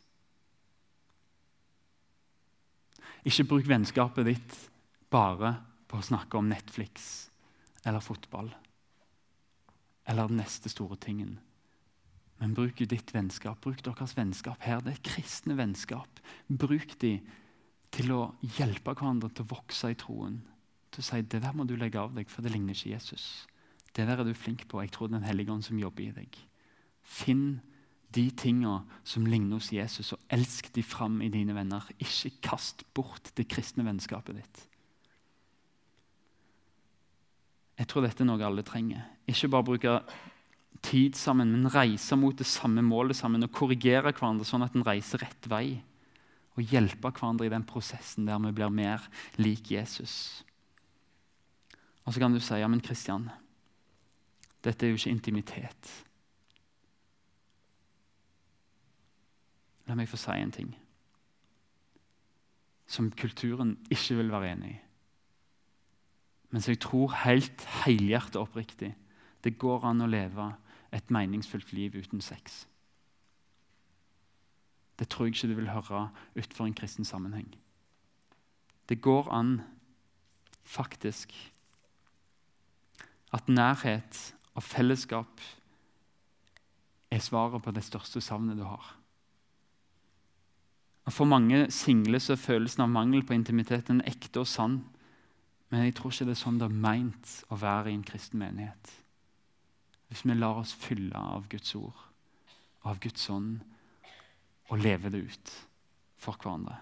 Ikke 3.26 3.48
bruk 3.50 3.70
vennskapet 3.70 4.28
ditt 4.28 4.60
bare 5.14 5.56
på 5.90 5.98
å 5.98 6.06
snakke 6.06 6.38
om 6.38 6.50
Netflix 6.50 7.30
eller 7.86 8.04
fotball 8.04 8.52
eller 10.06 10.30
den 10.30 10.38
neste 10.38 10.70
store 10.70 10.98
tingen. 11.02 11.40
Men 12.38 12.54
bruk 12.54 12.82
ditt 12.84 13.14
vennskap, 13.16 13.62
bruk 13.64 13.82
deres 13.86 14.14
vennskap 14.18 14.62
her. 14.66 14.84
Det 14.84 14.94
er 14.94 15.06
kristne 15.08 15.56
vennskap. 15.58 16.20
Bruk 16.48 16.98
de 17.02 17.16
til 17.96 18.12
å 18.12 18.22
hjelpe 18.58 18.94
hverandre 18.94 19.32
til 19.32 19.48
å 19.48 19.54
vokse 19.56 19.94
i 19.94 19.98
troen. 19.98 20.42
Til 20.92 21.02
å 21.02 21.08
si 21.08 21.22
det 21.24 21.42
der 21.42 21.56
må 21.56 21.66
du 21.68 21.78
legge 21.80 22.02
av 22.02 22.14
deg, 22.16 22.30
for 22.30 22.46
det 22.46 22.52
ligner 22.54 22.76
ikke 22.76 22.92
Jesus. 22.92 23.48
Det 23.96 24.04
der 24.06 24.20
er 24.20 24.28
du 24.28 24.36
flink 24.36 24.68
på. 24.68 24.82
Jeg 24.84 24.92
tror 24.94 25.08
det 25.08 25.16
er 25.16 25.24
Den 25.24 25.30
hellige 25.30 25.56
ånd 25.56 25.66
som 25.66 25.80
jobber 25.80 26.04
i 26.04 26.16
deg. 26.20 26.38
Finn 27.02 27.62
de 28.16 28.30
tinga 28.32 28.80
som 29.08 29.26
ligner 29.28 29.60
hos 29.60 29.74
Jesus, 29.76 30.14
og 30.16 30.22
elsk 30.34 30.72
de 30.76 30.84
fram 30.86 31.20
i 31.26 31.32
dine 31.34 31.56
venner. 31.56 31.84
Ikke 32.00 32.32
kast 32.48 32.86
bort 32.96 33.34
det 33.36 33.48
kristne 33.52 33.86
vennskapet 33.88 34.40
ditt. 34.40 34.62
Jeg 37.76 37.90
tror 37.92 38.06
dette 38.06 38.24
er 38.24 38.30
noe 38.30 38.48
alle 38.48 38.64
trenger. 38.64 39.04
Ikke 39.28 39.52
bare 39.52 39.68
bruke 39.68 39.98
tid 40.86 41.18
sammen, 41.20 41.52
men 41.52 41.72
reise 41.72 42.16
mot 42.20 42.36
det 42.38 42.48
samme 42.48 42.84
målet 42.86 43.18
sammen 43.18 43.44
og 43.44 43.54
korrigere 43.56 44.14
hverandre 44.14 44.48
sånn 44.48 44.64
at 44.64 44.76
en 44.78 44.86
reiser 44.88 45.24
rett 45.26 45.50
vei. 45.52 45.82
Og 46.56 46.72
hjelpe 46.72 47.12
hverandre 47.12 47.50
i 47.50 47.52
den 47.52 47.68
prosessen 47.68 48.30
der 48.30 48.40
vi 48.46 48.54
blir 48.56 48.72
mer 48.72 49.04
lik 49.42 49.74
Jesus. 49.76 50.46
Og 52.06 52.14
så 52.14 52.22
kan 52.22 52.32
du 52.32 52.40
si 52.40 52.62
ja, 52.62 52.70
men 52.72 52.84
Kristian, 52.86 53.28
dette 54.64 54.86
er 54.86 54.94
jo 54.94 55.00
ikke 55.02 55.12
intimitet. 55.12 55.92
La 59.86 59.96
meg 59.96 60.10
få 60.10 60.18
si 60.20 60.34
en 60.34 60.54
ting 60.54 60.74
som 62.86 63.10
kulturen 63.18 63.76
ikke 63.90 64.16
vil 64.20 64.30
være 64.32 64.52
enig 64.54 64.72
i. 64.76 64.82
Men 66.54 66.62
som 66.62 66.72
jeg 66.72 66.82
tror 66.86 67.16
helt 67.26 67.66
helhjertet 67.84 68.38
oppriktig 68.40 68.94
det 69.44 69.58
går 69.62 69.84
an 69.90 70.02
å 70.02 70.10
leve 70.10 70.52
et 70.96 71.12
meningsfullt 71.14 71.74
liv 71.76 71.98
uten 71.98 72.22
sex. 72.22 72.64
Det 74.96 75.10
tror 75.12 75.28
jeg 75.28 75.36
ikke 75.36 75.50
du 75.52 75.58
vil 75.60 75.74
høre 75.74 76.08
utenfor 76.38 76.66
en 76.66 76.78
kristen 76.78 77.06
sammenheng. 77.06 77.50
Det 78.90 79.02
går 79.02 79.30
an, 79.34 79.60
faktisk, 80.64 81.34
at 83.34 83.50
nærhet 83.50 84.36
og 84.54 84.64
fellesskap 84.64 85.42
er 87.12 87.20
svaret 87.20 87.62
på 87.62 87.74
det 87.76 87.84
største 87.84 88.22
savnet 88.22 88.58
du 88.58 88.64
har. 88.64 88.95
Og 91.06 91.14
For 91.14 91.30
mange 91.30 91.68
single 91.72 92.20
så 92.20 92.34
er 92.34 92.42
følelsen 92.42 92.82
av 92.86 92.90
mangel 92.90 93.24
på 93.26 93.36
intimitet 93.38 93.92
en 93.94 94.02
ekte 94.10 94.42
og 94.42 94.50
sann. 94.50 94.80
Men 95.70 95.86
jeg 95.86 95.96
tror 95.98 96.14
ikke 96.14 96.26
det 96.30 96.36
er 96.36 96.42
sånn 96.42 96.58
det 96.62 96.70
er 96.70 96.82
meint 96.88 97.36
å 97.54 97.60
være 97.62 97.92
i 97.92 97.98
en 97.98 98.06
kristen 98.06 98.42
menighet. 98.42 98.92
Hvis 100.10 100.26
vi 100.26 100.38
lar 100.38 100.62
oss 100.62 100.74
fylle 100.74 101.18
av 101.18 101.48
Guds 101.50 101.76
ord, 101.78 102.02
av 102.86 103.00
Guds 103.02 103.30
ånd, 103.34 103.62
og 104.70 104.82
leve 104.82 105.12
det 105.14 105.26
ut 105.30 105.54
for 106.22 106.38
hverandre. 106.42 106.80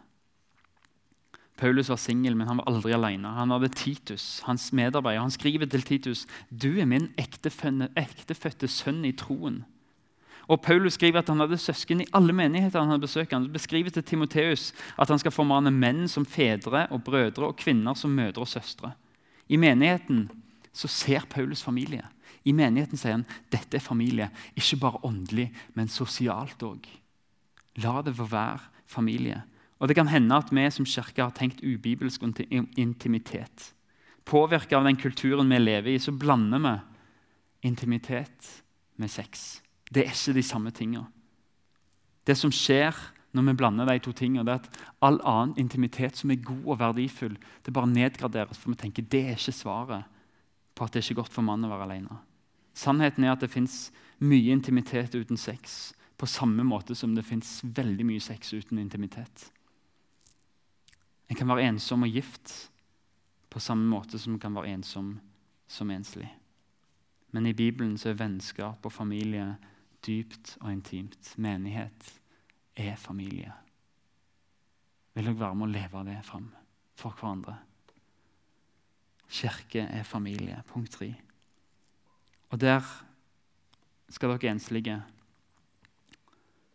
Paulus 1.60 1.90
var 1.92 2.00
singel, 2.02 2.36
men 2.36 2.48
han 2.50 2.60
var 2.60 2.70
aldri 2.72 2.96
alene. 2.96 3.30
Han 3.38 3.52
hadde 3.54 3.70
Titus, 3.76 4.42
hans 4.48 4.72
medarbeider. 4.74 5.22
Han 5.22 5.34
skriver 5.34 5.70
til 5.70 5.84
Titus 5.86 6.26
du 6.50 6.80
er 6.80 6.88
min 6.90 7.12
ektefødte 7.20 8.68
sønn 8.72 9.04
i 9.06 9.14
troen. 9.16 9.62
Og 10.52 10.60
Paulus 10.62 10.98
skriver 10.98 11.22
at 11.22 11.30
han 11.32 11.40
hadde 11.40 11.60
søsken 11.62 12.02
i 12.04 12.10
alle 12.16 12.34
menigheter 12.36 12.82
han 12.82 12.92
hadde 12.92 13.06
besøkt. 13.06 13.34
Han 13.34 13.48
beskriver 13.54 13.94
til 13.94 14.04
Timoteus 14.04 14.72
at 15.00 15.10
han 15.10 15.22
skal 15.22 15.32
formane 15.32 15.72
menn 15.72 16.08
som 16.12 16.26
fedre 16.28 16.88
og 16.92 17.04
brødre 17.06 17.48
og 17.48 17.58
kvinner 17.60 17.96
som 17.96 18.12
mødre 18.12 18.44
og 18.44 18.52
søstre. 18.52 18.92
I 19.48 19.58
menigheten 19.58 20.28
så 20.74 20.90
ser 20.90 21.28
Paulus 21.30 21.64
familie. 21.64 22.04
I 22.44 22.52
menigheten 22.52 23.00
sier 23.00 23.16
han 23.16 23.28
dette 23.54 23.78
er 23.78 23.84
familie, 23.84 24.30
ikke 24.58 24.82
bare 24.82 25.00
åndelig, 25.08 25.48
men 25.78 25.92
sosialt 25.92 26.64
òg. 26.66 26.88
La 27.84 28.02
det 28.04 28.16
få 28.18 28.28
være 28.28 28.60
familie. 28.90 29.44
Og 29.80 29.88
Det 29.88 29.96
kan 29.96 30.08
hende 30.08 30.36
at 30.36 30.52
vi 30.52 30.70
som 30.72 30.86
kirke 30.86 31.24
har 31.24 31.32
tenkt 31.32 31.64
ubibelsk 31.64 32.22
intimitet. 32.78 33.74
Påvirka 34.26 34.78
av 34.78 34.86
den 34.86 34.96
kulturen 34.96 35.50
vi 35.50 35.60
lever 35.60 35.96
i, 35.96 36.00
så 36.00 36.12
blander 36.12 36.60
vi 36.60 37.68
intimitet 37.68 38.64
med 38.96 39.12
sex. 39.12 39.63
Det 39.94 40.06
er 40.06 40.14
ikke 40.14 40.38
de 40.38 40.44
samme 40.44 40.72
tingene. 40.72 41.06
Det 42.28 42.38
som 42.40 42.52
skjer 42.52 42.96
når 43.34 43.48
vi 43.48 43.56
blander 43.58 43.90
de 43.90 43.98
to 44.00 44.12
tingene, 44.14 44.46
det 44.46 44.54
er 44.54 44.62
at 44.62 44.84
all 45.02 45.18
annen 45.26 45.58
intimitet 45.58 46.18
som 46.18 46.32
er 46.32 46.44
god 46.46 46.68
og 46.68 46.80
verdifull, 46.80 47.38
det 47.66 47.74
bare 47.74 47.90
nedgraderes, 47.90 48.60
for 48.62 48.74
vi 48.74 48.78
tenker 48.84 49.08
det 49.10 49.24
er 49.26 49.40
ikke 49.40 49.56
svaret 49.58 50.06
på 50.78 50.86
at 50.86 50.94
det 50.94 51.02
er 51.02 51.08
ikke 51.08 51.22
godt 51.24 51.34
for 51.34 51.46
mannen 51.46 51.66
å 51.66 51.74
være 51.74 51.88
alene. 51.88 52.20
Sannheten 52.78 53.26
er 53.26 53.34
at 53.34 53.42
det 53.42 53.52
fins 53.54 53.88
mye 54.22 54.54
intimitet 54.54 55.18
uten 55.18 55.38
sex, 55.38 55.94
på 56.18 56.30
samme 56.30 56.64
måte 56.64 56.96
som 56.96 57.16
det 57.18 57.26
fins 57.26 57.58
veldig 57.66 58.06
mye 58.06 58.22
sex 58.22 58.54
uten 58.54 58.78
intimitet. 58.78 59.50
En 61.30 61.38
kan 61.38 61.50
være 61.50 61.66
ensom 61.72 62.06
og 62.06 62.14
gift 62.14 62.54
på 63.50 63.62
samme 63.62 63.90
måte 63.90 64.22
som 64.22 64.36
en 64.36 64.42
kan 64.42 64.54
være 64.54 64.76
ensom 64.78 65.16
som 65.68 65.90
enslig. 65.90 66.30
Men 67.34 67.50
i 67.50 67.56
Bibelen 67.58 67.98
så 67.98 68.12
er 68.12 68.20
vennskap 68.22 68.86
og 68.86 68.94
familie 68.94 69.56
dypt 70.06 70.58
og 70.62 70.72
intimt. 70.72 71.34
Menighet 71.38 72.10
er 72.80 72.96
familie. 73.00 73.54
Vil 75.14 75.30
dere 75.30 75.40
være 75.40 75.58
med 75.60 75.70
å 75.70 75.74
leve 75.74 76.04
det 76.10 76.20
fram 76.26 76.50
for 77.00 77.16
hverandre? 77.20 77.58
Kirke 79.34 79.86
er 79.88 80.06
familie. 80.06 80.62
Punkt 80.70 80.94
tre. 80.98 81.10
Og 82.54 82.60
der 82.62 82.86
skal 84.14 84.36
dere 84.36 84.54
enslige 84.54 85.00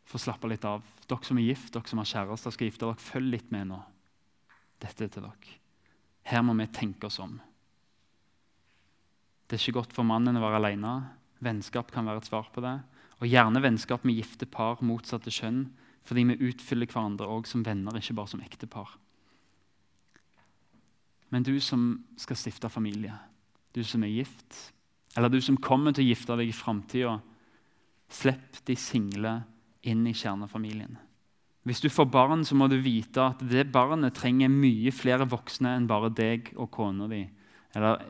få 0.09 0.19
slappe 0.19 0.49
litt 0.51 0.65
av. 0.67 0.83
Dere 1.09 1.27
som 1.27 1.39
er 1.39 1.51
gift, 1.51 1.73
dere 1.75 1.91
som 1.91 2.01
har 2.01 2.09
kjærester, 2.09 2.55
skal 2.55 2.71
gifte 2.71 2.87
dere. 2.87 3.09
Følg 3.11 3.35
litt 3.35 3.53
med 3.55 3.71
nå. 3.71 3.79
Dette 4.83 5.07
er 5.07 5.13
til 5.13 5.27
dere. 5.27 5.59
Her 6.29 6.45
må 6.45 6.55
vi 6.59 6.67
tenke 6.73 7.09
oss 7.09 7.21
om. 7.23 7.39
Det 9.49 9.57
er 9.57 9.63
ikke 9.63 9.79
godt 9.81 9.95
for 9.97 10.05
mannen 10.05 10.37
å 10.37 10.45
være 10.45 10.61
alene. 10.61 10.95
Vennskap 11.45 11.93
kan 11.95 12.09
være 12.09 12.21
et 12.21 12.29
svar 12.29 12.51
på 12.53 12.65
det. 12.65 12.75
Og 13.19 13.31
gjerne 13.31 13.63
vennskap 13.63 14.05
med 14.07 14.19
gifte 14.19 14.47
par 14.47 14.83
motsatte 14.85 15.33
kjønn, 15.35 15.67
fordi 16.07 16.25
vi 16.31 16.51
utfyller 16.51 16.89
hverandre 16.89 17.29
også 17.29 17.57
som 17.57 17.65
venner, 17.67 17.99
ikke 17.99 18.17
bare 18.17 18.33
som 18.33 18.43
ektepar. 18.45 18.95
Men 21.29 21.45
du 21.45 21.59
som 21.61 21.91
skal 22.17 22.39
stifte 22.41 22.71
familie, 22.73 23.17
du 23.77 23.83
som 23.85 24.05
er 24.07 24.15
gift, 24.15 24.73
eller 25.17 25.29
du 25.33 25.41
som 25.45 25.59
kommer 25.61 25.93
til 25.93 26.07
å 26.07 26.11
gifte 26.13 26.39
deg 26.39 26.49
i 26.49 26.57
framtida, 26.57 27.19
slipp 28.09 28.63
de 28.65 28.77
single 28.79 29.35
inn 29.85 30.07
i 30.09 30.15
kjernefamilien. 30.17 30.97
Hvis 31.69 31.83
du 31.85 31.91
får 31.93 32.07
barn, 32.09 32.47
så 32.49 32.57
må 32.57 32.71
du 32.71 32.79
vite 32.81 33.21
at 33.21 33.43
det 33.45 33.67
barnet 33.75 34.17
trenger 34.17 34.49
mye 34.49 34.93
flere 34.95 35.27
voksne 35.29 35.75
enn 35.77 35.89
bare 35.91 36.09
deg 36.09 36.55
og 36.57 36.71
kona 36.73 37.11
di 37.11 37.27
eller 37.77 38.01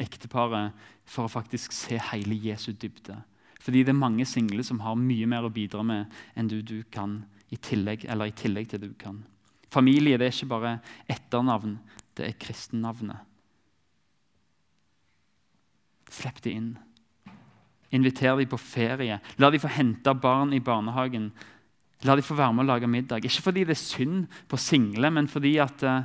ekteparet 0.00 0.72
for 1.04 1.26
å 1.26 1.32
faktisk 1.32 1.74
se 1.76 1.98
hele 2.10 2.38
Jesu 2.40 2.72
dybde. 2.72 3.18
Fordi 3.62 3.84
det 3.86 3.92
er 3.92 3.98
mange 3.98 4.26
single 4.26 4.64
som 4.66 4.80
har 4.82 4.98
mye 4.98 5.28
mer 5.30 5.46
å 5.46 5.52
bidra 5.52 5.84
med 5.86 6.10
enn 6.38 6.48
du, 6.50 6.58
du 6.66 6.82
kan, 6.90 7.20
i 7.52 7.58
tillegg, 7.62 8.06
eller 8.10 8.30
i 8.30 8.34
tillegg 8.34 8.72
til 8.72 8.82
du 8.82 8.90
kan. 8.98 9.20
Familie 9.72 10.18
det 10.18 10.28
er 10.28 10.34
ikke 10.34 10.50
bare 10.50 10.72
etternavn, 11.10 11.76
det 12.18 12.26
er 12.26 12.40
kristennavnet. 12.42 13.28
Slipp 16.12 16.42
de 16.44 16.56
inn. 16.58 16.72
Inviter 17.94 18.36
de 18.40 18.48
på 18.48 18.58
ferie. 18.60 19.20
La 19.40 19.48
de 19.52 19.60
få 19.60 19.70
hente 19.72 20.12
barn 20.16 20.52
i 20.52 20.60
barnehagen. 20.64 21.30
La 22.08 22.16
de 22.18 22.24
få 22.24 22.36
være 22.36 22.56
med 22.56 22.66
å 22.66 22.70
lage 22.72 22.90
middag. 22.90 23.24
Ikke 23.24 23.46
fordi 23.46 23.64
det 23.68 23.76
er 23.76 23.80
synd 23.80 24.26
på 24.50 24.58
single, 24.60 25.12
men 25.14 25.30
fordi 25.30 25.54
at 25.62 25.86
uh, 25.86 26.02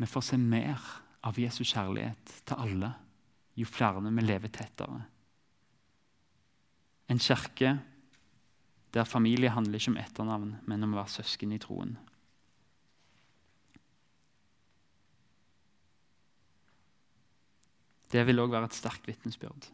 vi 0.00 0.08
får 0.08 0.28
se 0.30 0.40
mer 0.40 0.80
av 1.26 1.36
Jesus 1.40 1.74
kjærlighet 1.74 2.36
til 2.48 2.62
alle 2.62 2.94
jo 3.60 3.68
flere 3.68 4.02
vi 4.02 4.24
lever 4.24 4.52
tettere. 4.52 5.00
En 7.10 7.18
kirke 7.18 7.78
der 8.94 9.04
familie 9.04 9.50
handler 9.50 9.78
ikke 9.78 9.92
om 9.92 9.98
etternavn, 10.00 10.54
men 10.66 10.84
om 10.84 10.94
å 10.94 11.00
være 11.00 11.14
søsken 11.20 11.52
i 11.54 11.60
troen. 11.62 11.96
Det 18.10 18.24
vil 18.26 18.42
òg 18.42 18.50
være 18.50 18.66
et 18.70 18.74
sterkt 18.74 19.06
vitnesbyrd. 19.06 19.68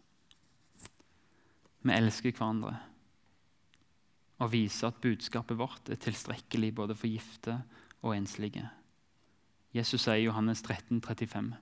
Vi 1.86 1.94
elsker 1.94 2.34
hverandre 2.34 2.74
og 4.36 4.50
viser 4.52 4.90
at 4.90 5.00
budskapet 5.00 5.56
vårt 5.56 5.88
er 5.88 6.00
tilstrekkelig 6.00 6.74
både 6.76 6.96
for 6.98 7.08
gifte 7.08 7.54
og 8.02 8.12
enslige. 8.18 8.66
Jesus 9.72 10.04
sier 10.04 10.20
i 10.20 10.26
Johannes 10.26 10.60
13, 10.60 11.00
35. 11.00 11.54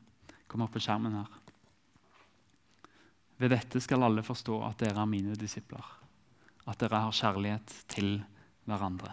Kom 0.51 0.65
opp 0.67 0.75
på 0.75 0.83
skjermen 0.83 1.15
her. 1.21 1.44
Ved 3.45 3.53
dette 3.53 3.81
skal 3.85 4.01
alle 4.07 4.23
forstå 4.25 4.55
at 4.65 4.79
dere 4.81 5.03
er 5.03 5.09
mine 5.11 5.35
disipler, 5.37 5.85
at 6.65 6.81
dere 6.81 7.03
har 7.05 7.13
kjærlighet 7.13 7.75
til 7.93 8.15
hverandre. 8.65 9.11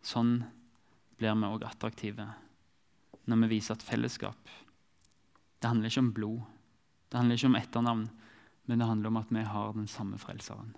Sånn 0.00 0.38
blir 1.20 1.36
vi 1.36 1.50
òg 1.50 1.66
attraktive 1.68 2.24
når 3.28 3.42
vi 3.42 3.50
viser 3.50 3.76
at 3.76 3.84
fellesskap 3.84 4.48
det 5.60 5.68
handler 5.68 5.92
ikke 5.92 6.06
om 6.06 6.12
blod, 6.16 6.40
det 7.12 7.20
handler 7.20 7.36
ikke 7.36 7.50
om 7.50 7.60
etternavn, 7.60 8.04
men 8.64 8.80
det 8.80 8.88
handler 8.88 9.12
om 9.12 9.20
at 9.20 9.32
vi 9.36 9.42
har 9.52 9.72
den 9.76 9.90
samme 9.92 10.16
frelseren. 10.22 10.70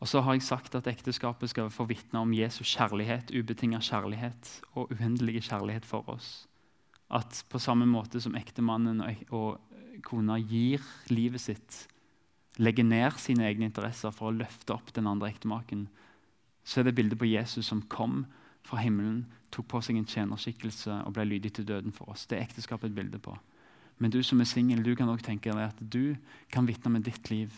Og 0.00 0.08
så 0.08 0.22
har 0.24 0.38
jeg 0.38 0.46
sagt 0.46 0.78
at 0.78 0.88
ekteskapet 0.88 1.52
skal 1.52 1.68
få 1.68 1.84
vitne 1.90 2.24
om 2.24 2.32
Jesus 2.32 2.72
kjærlighet, 2.78 3.34
ubetinga 3.36 3.82
kjærlighet 3.84 4.54
og 4.72 4.94
uendelige 4.94 5.44
kjærlighet 5.50 5.84
for 5.84 6.08
oss 6.08 6.46
at 7.10 7.42
på 7.50 7.58
samme 7.58 7.88
måte 7.90 8.20
som 8.22 8.36
ektemannen 8.38 9.02
og 9.34 9.58
kona 10.06 10.38
gir 10.38 10.82
livet 11.10 11.42
sitt, 11.42 11.84
legger 12.60 12.86
ned 12.86 13.16
sine 13.20 13.46
egne 13.48 13.68
interesser 13.68 14.12
for 14.14 14.30
å 14.30 14.36
løfte 14.36 14.74
opp 14.74 14.92
den 14.94 15.08
andre 15.10 15.30
ektemaken, 15.32 15.88
så 16.64 16.80
er 16.80 16.88
det 16.88 16.96
bildet 16.98 17.18
på 17.18 17.28
Jesus 17.28 17.70
som 17.70 17.82
kom 17.90 18.24
fra 18.66 18.82
himmelen, 18.82 19.24
tok 19.50 19.66
på 19.72 19.80
seg 19.82 19.98
en 19.98 20.08
tjenerskikkelse 20.08 21.00
og 21.06 21.14
ble 21.16 21.26
lydig 21.26 21.54
til 21.56 21.66
døden 21.66 21.94
for 21.94 22.12
oss. 22.12 22.26
Det 22.28 22.38
er 22.38 22.44
ekteskapet 22.46 22.90
et 22.90 22.98
bilde 22.98 23.18
på. 23.22 23.34
Men 24.00 24.12
du 24.12 24.20
som 24.24 24.40
er 24.40 24.48
singel, 24.48 24.84
du 24.84 24.94
kan 24.96 25.10
også 25.10 25.26
tenke 25.32 25.52
deg 25.52 25.66
at 25.66 25.80
du 25.80 26.16
kan 26.52 26.68
vitne 26.68 26.94
med 26.94 27.04
ditt 27.08 27.30
liv 27.32 27.54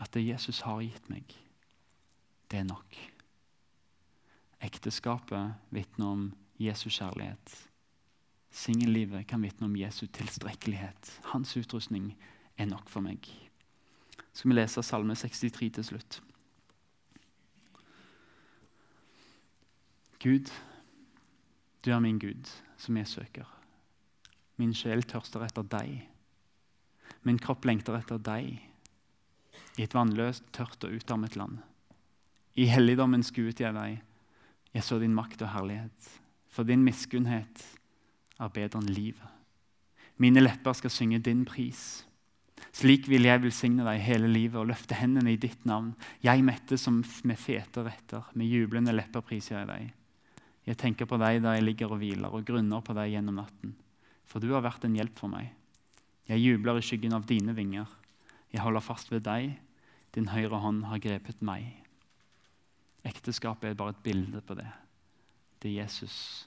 at 0.00 0.10
det 0.16 0.24
Jesus 0.24 0.62
har 0.66 0.80
gitt 0.82 1.10
meg, 1.12 1.34
det 2.50 2.62
er 2.62 2.66
nok. 2.66 2.96
Ekteskapet 4.62 5.68
vitner 5.74 6.08
om 6.08 6.24
Jesus 6.58 6.96
kjærlighet. 6.98 7.54
Singellivet 8.52 9.26
kan 9.26 9.42
vitne 9.42 9.66
om 9.66 9.76
Jesu 9.76 10.06
tilstrekkelighet. 10.06 11.20
Hans 11.32 11.56
utrustning 11.56 12.12
er 12.60 12.68
nok 12.68 12.90
for 12.92 13.00
meg. 13.04 13.24
Så 14.32 14.42
skal 14.42 14.52
vi 14.52 14.58
lese 14.58 14.84
Salme 14.84 15.16
63 15.16 15.70
til 15.72 15.84
slutt. 15.84 16.20
Gud, 20.22 20.52
du 21.84 21.90
er 21.90 22.00
min 22.00 22.20
Gud, 22.20 22.48
som 22.78 22.96
jeg 22.96 23.08
søker. 23.10 23.48
Min 24.60 24.74
sjel 24.76 25.02
tørster 25.08 25.42
etter 25.48 25.64
deg. 25.66 26.04
Min 27.26 27.40
kropp 27.42 27.64
lengter 27.66 27.96
etter 27.98 28.20
deg. 28.22 28.60
I 29.80 29.86
et 29.86 29.94
vannløst, 29.96 30.44
tørt 30.52 30.84
og 30.84 30.94
utarmet 30.94 31.36
land. 31.40 31.58
I 32.54 32.68
helligdommen 32.68 33.24
skuet 33.24 33.64
jeg 33.64 33.74
deg. 33.74 34.02
Jeg 34.72 34.84
så 34.84 35.00
din 35.00 35.16
makt 35.16 35.42
og 35.42 35.54
herlighet. 35.56 36.10
For 36.52 36.68
din 36.68 36.84
miskunnhet 36.84 37.64
er 38.42 38.54
bedre 38.54 38.80
enn 38.82 38.90
livet. 38.92 39.28
Mine 40.22 40.42
lepper 40.42 40.76
skal 40.76 40.92
synge 40.92 41.22
din 41.24 41.44
pris. 41.48 42.04
Slik 42.72 43.08
vil 43.10 43.26
jeg 43.26 43.42
velsigne 43.42 43.84
deg 43.84 44.04
hele 44.04 44.28
livet 44.30 44.60
og 44.60 44.68
løfte 44.70 44.96
hendene 44.96 45.34
i 45.34 45.40
ditt 45.40 45.64
navn. 45.68 45.92
Jeg 46.24 46.44
mette 46.46 46.78
som 46.78 47.00
med 47.28 47.40
fete 47.40 47.84
retter, 47.84 48.28
med 48.38 48.48
jublende 48.48 48.94
lepper 48.94 49.24
priser 49.26 49.58
jeg 49.58 49.70
deg. 49.70 49.90
Jeg 50.68 50.78
tenker 50.78 51.08
på 51.10 51.18
deg 51.18 51.40
da 51.42 51.56
jeg 51.56 51.66
ligger 51.66 51.90
og 51.90 51.98
hviler, 52.00 52.30
og 52.30 52.46
grunner 52.46 52.84
på 52.84 52.94
deg 52.96 53.16
gjennom 53.16 53.40
natten. 53.40 53.74
For 54.30 54.40
du 54.40 54.52
har 54.54 54.62
vært 54.64 54.86
en 54.86 54.94
hjelp 54.96 55.18
for 55.18 55.32
meg. 55.32 55.50
Jeg 56.30 56.38
jubler 56.38 56.78
i 56.78 56.86
skyggen 56.86 57.16
av 57.16 57.26
dine 57.26 57.56
vinger. 57.56 57.90
Jeg 58.54 58.62
holder 58.62 58.84
fast 58.84 59.10
ved 59.10 59.26
deg. 59.26 59.56
Din 60.14 60.30
høyre 60.30 60.60
hånd 60.62 60.84
har 60.86 61.02
grepet 61.02 61.42
meg. 61.44 61.66
Ekteskapet 63.08 63.72
er 63.72 63.76
bare 63.78 63.96
et 63.96 64.04
bilde 64.04 64.40
på 64.46 64.54
det. 64.54 64.68
Det 65.58 65.72
er 65.72 65.82
Jesus 65.82 66.46